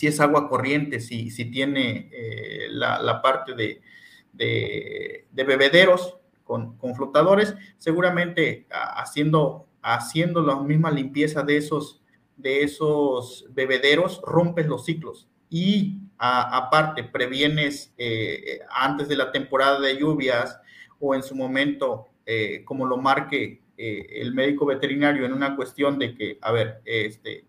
[0.00, 8.66] Si es agua corriente, si, si tiene eh, la, parte de, bebederos con, flotadores, seguramente
[8.70, 12.00] haciendo, haciendo la misma limpieza de esos,
[12.38, 15.28] de esos bebederos, rompes los ciclos.
[15.50, 20.58] Y aparte previenes eh, antes de la temporada de lluvias
[20.98, 25.98] o en su momento, eh, como lo marque eh, el médico veterinario en una cuestión
[25.98, 27.44] de que, a ver, este,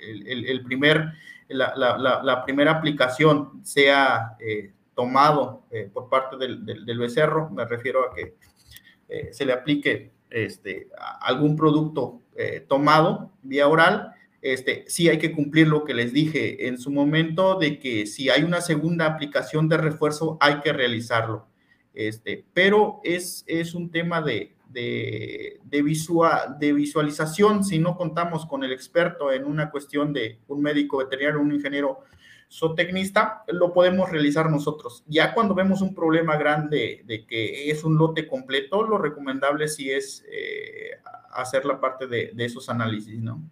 [0.00, 1.12] el, primer,
[1.52, 4.36] la, primera aplicación sea
[4.94, 8.34] tomado por parte del, becerro, me refiero a que
[9.32, 10.88] se le aplique este,
[11.20, 12.20] algún producto
[12.68, 17.58] tomado vía oral, este, sí hay que cumplir lo que les dije en su momento
[17.58, 21.46] de que si hay una segunda aplicación de refuerzo hay que realizarlo.
[21.94, 25.82] Este, pero es, es un tema de, de, de,
[26.58, 31.40] de visualización si no contamos con el experto en una cuestión de un médico veterinario,
[31.40, 32.00] un ingeniero
[32.52, 35.04] zootecnista, lo podemos realizar nosotros.
[35.06, 39.90] Ya cuando vemos un problema grande de que es un lote completo, lo recomendable sí
[39.90, 40.90] es eh,
[41.32, 43.42] hacer la parte de, esos análisis, ¿no?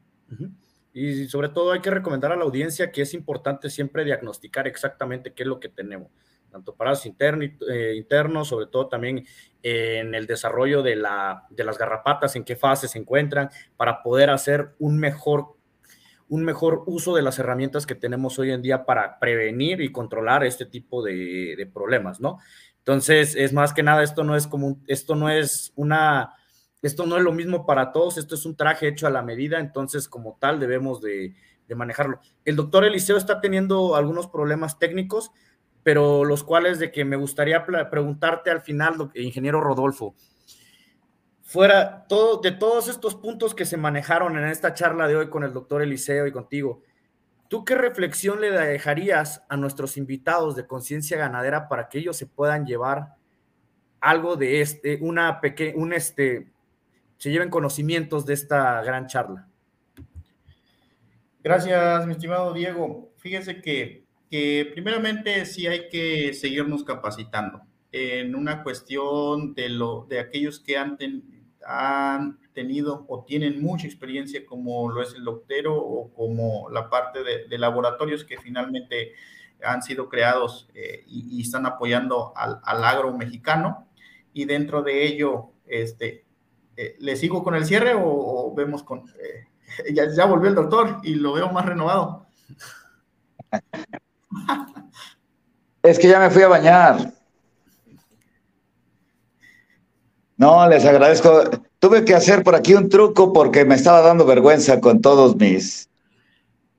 [0.92, 5.32] Y sobre todo hay que recomendar a la audiencia que es importante siempre diagnosticar exactamente
[5.32, 6.10] qué es lo que tenemos,
[6.50, 9.24] tanto parásitos internos, eh, internos sobre todo también
[9.62, 14.30] en el desarrollo de, la, de las garrapatas, en qué fase se encuentran, para poder
[14.30, 15.56] hacer un mejor,
[16.28, 20.44] un mejor uso de las herramientas que tenemos hoy en día para prevenir y controlar
[20.44, 22.38] este tipo de, de problemas, ¿no?
[22.78, 26.34] Entonces, es más que nada, esto no es como, esto no es una
[26.82, 29.58] esto no es lo mismo para todos, esto es un traje hecho a la medida,
[29.58, 31.34] entonces como tal debemos de,
[31.76, 32.20] manejarlo.
[32.44, 35.30] El doctor Eliseo está teniendo algunos problemas técnicos,
[35.82, 40.14] pero los cuales de que me gustaría preguntarte al final, ingeniero Rodolfo,
[41.42, 45.42] fuera todo, de todos estos puntos que se manejaron en esta charla de hoy con
[45.42, 46.82] el doctor Eliseo y contigo,
[47.48, 52.26] ¿tú qué reflexión le dejarías a nuestros invitados de conciencia ganadera para que ellos se
[52.26, 53.14] puedan llevar
[54.00, 56.52] algo de este, una pequeña, un este,
[57.16, 59.46] se lleven conocimientos de esta gran charla.
[61.42, 63.12] Gracias, mi estimado Diego.
[63.16, 67.62] Fíjese que, primeramente sí hay que seguirnos capacitando
[67.92, 70.96] en una cuestión de, lo, de aquellos que han,
[71.66, 77.20] han tenido o tienen mucha experiencia como lo es el doctero o como la parte
[77.24, 79.14] de, laboratorios que finalmente
[79.64, 83.88] han sido creados eh, y, están apoyando al, al agro mexicano
[84.32, 86.24] y dentro de ello este,
[86.76, 89.00] eh, ¿le sigo con el cierre o, vemos con...
[89.00, 92.26] Eh, ya, volvió el doctor y lo veo más renovado.
[95.82, 97.12] Es que ya me fui a bañar.
[100.36, 101.42] No, les agradezco.
[101.78, 105.88] Tuve que hacer por aquí un truco porque me estaba dando vergüenza con todos mis,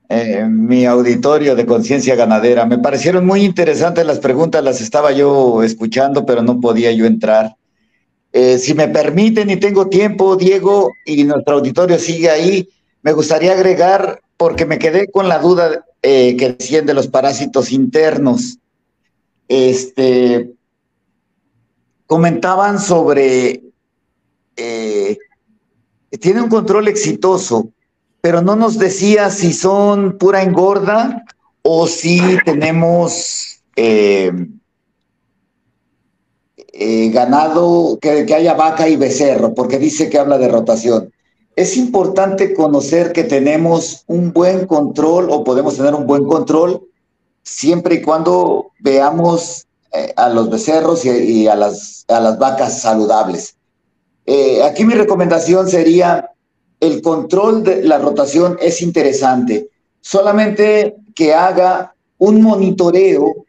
[0.08, 2.66] eh, mi auditorio de conciencia ganadera.
[2.66, 7.56] Me parecieron muy interesantes las preguntas, las estaba yo escuchando, pero no podía yo entrar.
[8.32, 12.68] Eh, si me permiten y tengo tiempo, Diego, y nuestro auditorio sigue ahí,
[13.02, 17.72] me gustaría agregar, porque me quedé con la duda eh, que decían de los parásitos
[17.72, 18.58] internos.
[19.48, 20.52] Este,
[22.06, 23.62] comentaban sobre,
[24.56, 25.18] eh,
[26.20, 27.70] tiene un control exitoso,
[28.20, 31.24] pero no nos decía si son pura engorda
[31.62, 33.62] o si tenemos...
[33.76, 34.30] Eh,
[37.12, 41.12] ganado, que, que haya vaca y becerro, porque dice que habla de rotación.
[41.54, 46.88] Es importante conocer que tenemos un buen control o podemos tener un buen control
[47.42, 53.56] siempre y cuando veamos eh, a los becerros y, a, las, a, las, vacas saludables.
[54.24, 56.30] Eh, aquí mi recomendación sería,
[56.80, 59.68] el control de la rotación es interesante,
[60.00, 63.44] solamente que haga un monitoreo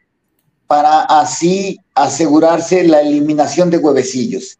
[0.66, 4.58] para así asegurarse la eliminación de huevecillos.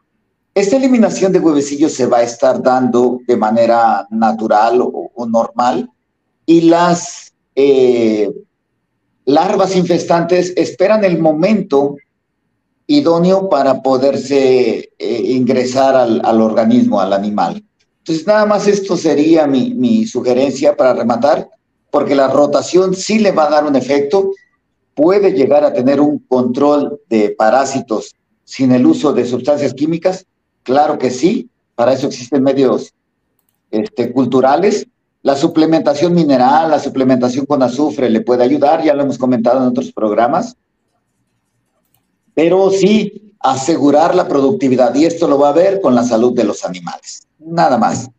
[0.54, 5.90] Esta eliminación de huevecillos se va a estar dando de manera natural o, normal
[6.46, 8.30] y las eh,
[9.24, 11.96] larvas infestantes esperan el momento
[12.86, 17.64] idóneo para poderse eh, ingresar al, organismo, al animal.
[17.98, 21.48] Entonces, nada más esto sería mi, mi sugerencia para rematar,
[21.90, 24.32] porque la rotación sí le va a dar un efecto,
[24.94, 28.14] puede llegar a tener un control de parásitos
[28.44, 30.26] sin el uso de sustancias químicas?
[30.62, 32.92] Claro que sí, para eso existen medios
[33.70, 34.86] este, culturales.
[35.24, 39.68] La suplementación mineral, la suplementación con azufre le puede ayudar, ya lo hemos comentado en
[39.68, 40.54] otros programas.
[42.34, 46.44] Pero sí asegurar la productividad y esto lo va a ver con la salud de
[46.44, 47.26] los animales.
[47.38, 48.10] Nada más.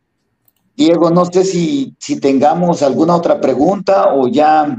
[0.76, 4.76] Diego, no sé si, si tengamos alguna otra pregunta o ya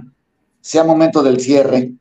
[0.61, 1.93] sea momento del cierre.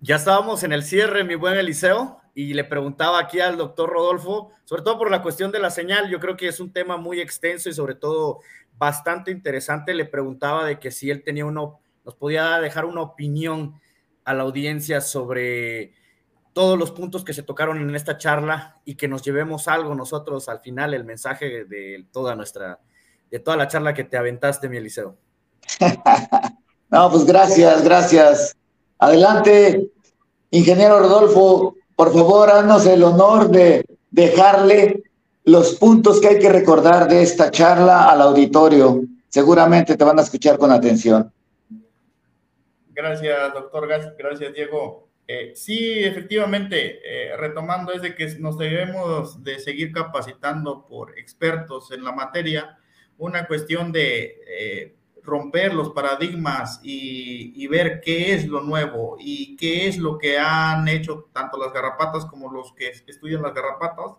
[0.00, 4.50] Ya estábamos en el cierre, mi buen Eliseo, y le preguntaba aquí al doctor Rodolfo,
[4.64, 7.20] sobre todo por la cuestión de la señal, yo creo que es un tema muy
[7.20, 8.40] extenso y sobre todo
[8.78, 9.94] bastante interesante.
[9.94, 13.80] Le preguntaba de que si él tenía uno, nos podía dejar una opinión
[14.24, 15.92] a la audiencia sobre
[16.52, 20.48] todos los puntos que se tocaron en esta charla y que nos llevemos algo nosotros
[20.48, 22.80] al final, el mensaje de toda nuestra,
[23.30, 25.16] de toda la charla que te aventaste, mi Eliseo.
[26.88, 28.56] No, pues gracias, gracias.
[28.98, 29.90] Adelante,
[30.52, 35.02] Ingeniero Rodolfo, por favor, haznos el honor de dejarle
[35.46, 39.02] los puntos que hay que recordar de esta charla al auditorio.
[39.28, 41.32] Seguramente te van a escuchar con atención.
[42.90, 43.86] Gracias, doctor.
[43.86, 45.08] Gracias, Diego.
[45.28, 51.92] Eh, sí, efectivamente, eh, retomando es de que nos debemos de seguir capacitando por expertos
[51.92, 52.78] en la materia,
[53.18, 59.88] una cuestión de eh, romper los paradigmas y, ver qué es lo nuevo y qué
[59.88, 64.12] es lo que han hecho tanto las garrapatas como los que estudian las garrapatas.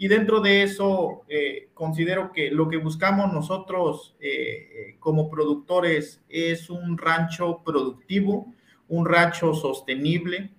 [0.00, 6.70] Y dentro de eso, eh, considero que lo que buscamos nosotros eh, como productores es
[6.70, 8.54] un rancho productivo,
[8.88, 10.52] un rancho sostenible,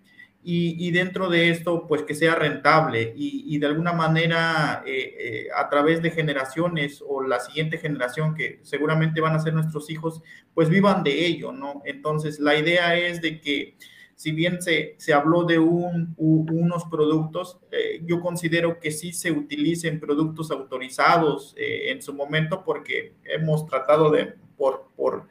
[0.43, 5.69] y, dentro de esto, pues que sea rentable y, de alguna manera eh, eh, a
[5.69, 10.23] través de generaciones o la siguiente generación que seguramente van a ser nuestros hijos,
[10.55, 11.83] pues vivan de ello, ¿no?
[11.85, 13.77] Entonces, la idea es de que
[14.21, 19.31] si bien se, se habló de un, unos productos, eh, yo considero que sí se
[19.31, 25.27] utilicen productos autorizados en su momento porque hemos tratado de, por, por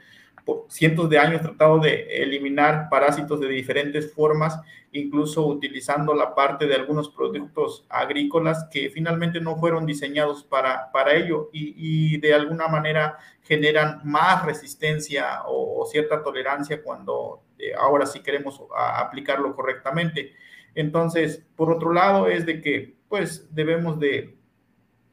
[0.68, 4.60] cientos de años tratado de eliminar parásitos de diferentes formas,
[4.93, 11.14] incluso utilizando la parte de algunos productos agrícolas que finalmente no fueron diseñados para, para
[11.14, 18.20] ello y, de alguna manera generan más resistencia o, cierta tolerancia cuando eh, ahora sí
[18.20, 20.32] queremos aplicarlo correctamente.
[20.74, 24.36] Entonces, por otro lado, es de que pues debemos de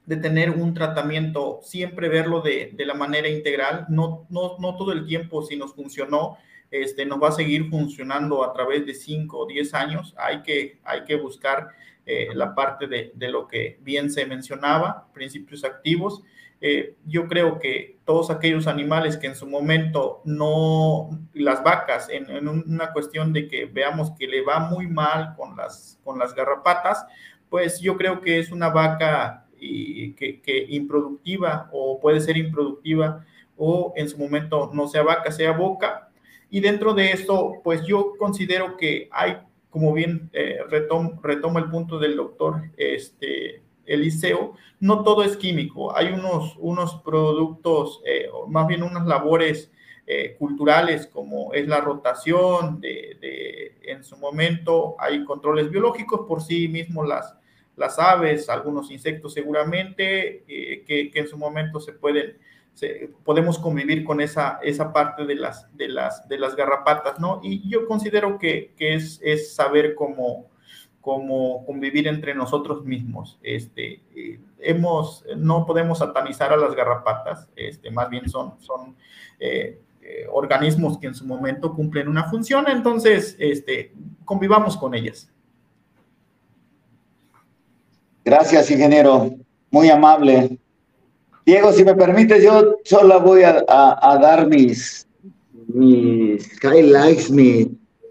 [0.07, 5.05] de tener un tratamiento, siempre verlo de, la manera integral, no, no, no, todo el
[5.05, 6.37] tiempo si nos funcionó,
[6.71, 10.79] este, nos va a seguir funcionando a través de 5 o 10 años, hay que,
[10.85, 11.67] hay que buscar
[12.05, 16.23] eh, la parte de, lo que bien se mencionaba, principios activos.
[16.61, 22.29] Eh, yo creo que todos aquellos animales que en su momento no, las vacas, en,
[22.29, 26.33] en, una cuestión de que veamos que le va muy mal con las, con las
[26.33, 27.05] garrapatas,
[27.49, 33.25] pues yo creo que es una vaca y que, improductiva o puede ser improductiva
[33.57, 36.09] o en su momento no sea vaca, sea boca.
[36.49, 39.37] Y dentro de esto, pues yo considero que hay,
[39.69, 46.07] como bien eh, retomo, el punto del doctor este, Eliseo, no todo es químico, hay
[46.07, 49.71] unos, unos productos, eh, más bien unas labores
[50.05, 56.41] eh, culturales como es la rotación, de, de, en su momento hay controles biológicos por
[56.41, 57.35] sí mismos las,
[57.77, 62.37] las aves, algunos insectos seguramente, eh, que, en su momento se pueden,
[63.23, 67.39] podemos convivir con esa, esa parte de las, de, las, de las garrapatas, ¿no?
[67.43, 70.47] Y yo considero que, es, es, saber cómo,
[71.01, 73.39] cómo convivir entre nosotros mismos.
[73.43, 78.95] Este, eh, hemos, no podemos satanizar a las garrapatas, este, más bien son, son
[79.39, 79.79] eh,
[80.31, 83.93] organismos que en su momento cumplen una función, entonces este,
[84.25, 85.29] convivamos con ellas.
[88.27, 89.37] Gracias, ingeniero.
[89.71, 90.59] Muy amable.
[91.45, 93.63] Diego, si me permite, yo solo voy a,
[94.21, 95.07] dar mis,
[95.67, 97.67] mis highlights, mis,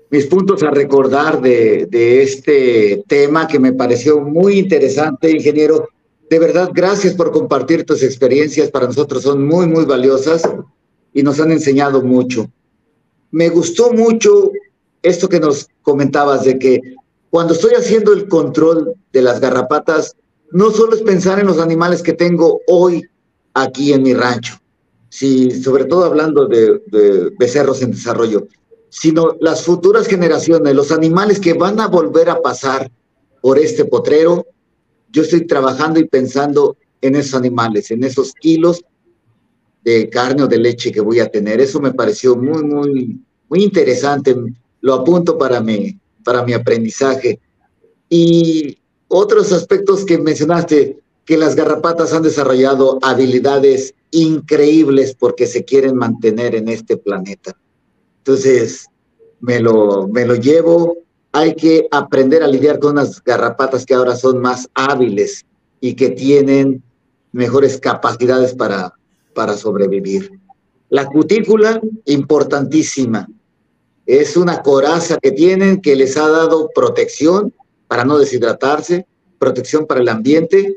[0.08, 5.86] mis puntos a recordar de, de este tema que me pareció muy interesante, ingeniero.
[6.30, 8.70] De verdad, gracias por compartir tus experiencias.
[8.70, 10.48] Para nosotros son muy, muy valiosas
[11.12, 12.50] y nos han enseñado mucho.
[13.32, 14.50] Me gustó mucho
[15.02, 16.80] esto que nos comentabas de que
[17.30, 20.16] cuando estoy haciendo el control de las garrapatas,
[20.52, 23.04] no solo es pensar en los animales que tengo hoy
[23.54, 24.54] aquí en mi rancho,
[25.08, 26.80] si, sobre todo hablando de,
[27.38, 28.46] becerros en desarrollo,
[28.88, 32.90] sino las futuras generaciones, los animales que van a volver a pasar
[33.40, 34.46] por este potrero,
[35.10, 38.84] yo estoy trabajando y pensando en esos animales, en esos kilos
[39.84, 41.60] de carne o de leche que voy a tener.
[41.60, 44.36] Eso me pareció muy, muy, muy interesante.
[44.80, 47.38] Lo apunto para mí para mi aprendizaje.
[48.10, 55.94] Y otros aspectos que mencionaste, que las garrapatas han desarrollado habilidades increíbles porque se quieren
[55.94, 57.56] mantener en este planeta.
[58.18, 58.86] Entonces,
[59.38, 60.96] me lo, me lo llevo.
[61.30, 65.46] Hay que aprender a lidiar con unas garrapatas que ahora son más hábiles
[65.80, 66.82] y que tienen
[67.30, 68.94] mejores capacidades para,
[69.32, 70.32] para sobrevivir.
[70.88, 73.28] La cutícula, importantísima
[74.06, 77.52] es una coraza que tienen que les ha dado protección
[77.88, 79.06] para no deshidratarse,
[79.38, 80.76] protección para el ambiente,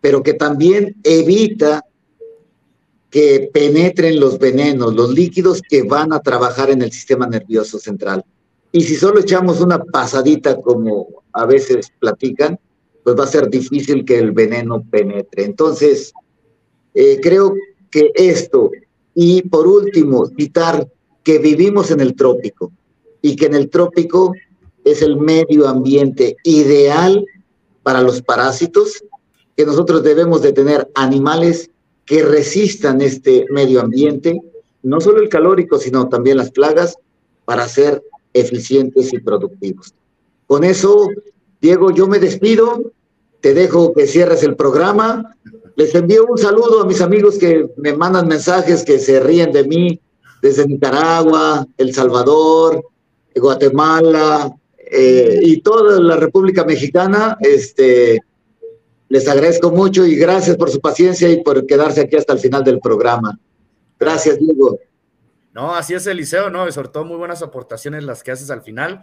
[0.00, 1.84] pero que también evita
[3.10, 8.24] que penetren los venenos, los líquidos que van a trabajar en el sistema nervioso central.
[8.72, 12.58] Y si solo echamos una pasadita, como a veces platican,
[13.02, 15.44] pues va a ser difícil que el veneno penetre.
[15.44, 16.12] Entonces,
[16.94, 17.54] eh, creo
[17.90, 18.70] que esto,
[19.12, 20.86] y por último, citar
[21.22, 22.72] que vivimos en el trópico
[23.22, 24.32] y que en el trópico
[24.84, 27.24] es el medio ambiente ideal
[27.82, 29.04] para los parásitos,
[29.56, 31.70] que nosotros debemos de tener animales
[32.04, 34.40] que resistan este medio ambiente,
[34.82, 36.96] no solo el calórico, sino también las plagas,
[37.44, 38.02] para ser
[38.32, 39.94] eficientes y productivos.
[40.46, 41.08] Con eso,
[41.60, 42.92] Diego, yo me despido,
[43.40, 45.36] te dejo que cierres el programa.
[45.76, 49.64] Les envío un saludo a mis amigos que me mandan mensajes, que se ríen de
[49.64, 50.00] mí
[50.42, 52.84] desde Nicaragua, El Salvador,
[53.34, 57.36] Guatemala eh, y toda la República Mexicana.
[57.40, 58.20] Este,
[59.08, 62.64] les agradezco mucho y gracias por su paciencia y por quedarse aquí hasta el final
[62.64, 63.38] del programa.
[63.98, 64.78] Gracias, Diego.
[65.52, 66.68] No, así es, Eliseo, ¿no?
[66.68, 69.02] Y sobre todo muy buenas aportaciones las que haces al final.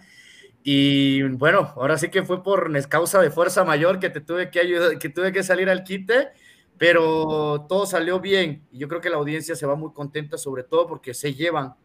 [0.64, 4.59] Y bueno, ahora sí que fue por causa de fuerza mayor que te tuve que
[4.59, 6.30] ayudar, que tuve que salir al quite,
[6.78, 8.68] pero todo salió bien.
[8.72, 11.76] Y yo creo que la audiencia se va muy contenta, sobre todo porque se llevan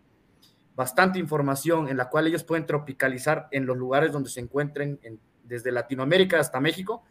[0.75, 4.99] bastante información en la cual ellos pueden tropicalizar en los lugares donde se encuentren,
[5.45, 7.03] desde Latinoamérica hasta México,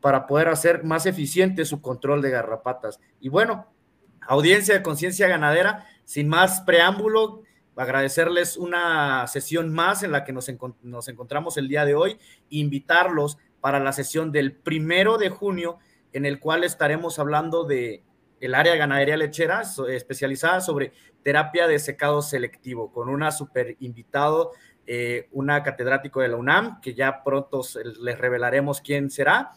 [0.00, 3.00] para poder hacer más eficiente su control de garrapatas.
[3.20, 3.72] Y bueno,
[4.20, 7.42] audiencia de conciencia ganadera, sin más preámbulo,
[7.76, 10.50] agradecerles una sesión más en la que nos,
[10.82, 12.18] nos, encontramos el día de hoy,
[12.48, 15.78] invitarlos para la sesión del primero de junio,
[16.14, 18.02] en el cual estaremos hablando de
[18.40, 20.92] el área de ganadería lechera especializada sobre
[21.22, 24.52] terapia de secado selectivo, con una super invitado,
[24.86, 27.62] eh, una catedrático de la UNAM, que ya pronto
[28.00, 29.52] les revelaremos quién será.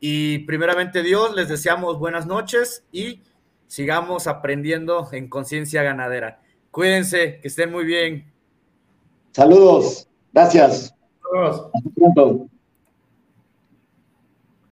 [0.00, 3.22] Y primeramente Dios, les deseamos buenas noches y
[3.66, 6.40] sigamos aprendiendo en conciencia ganadera.
[6.70, 8.32] Cuídense, que estén muy bien.
[9.32, 10.94] Saludos, gracias.
[11.34, 12.48] Hasta pronto.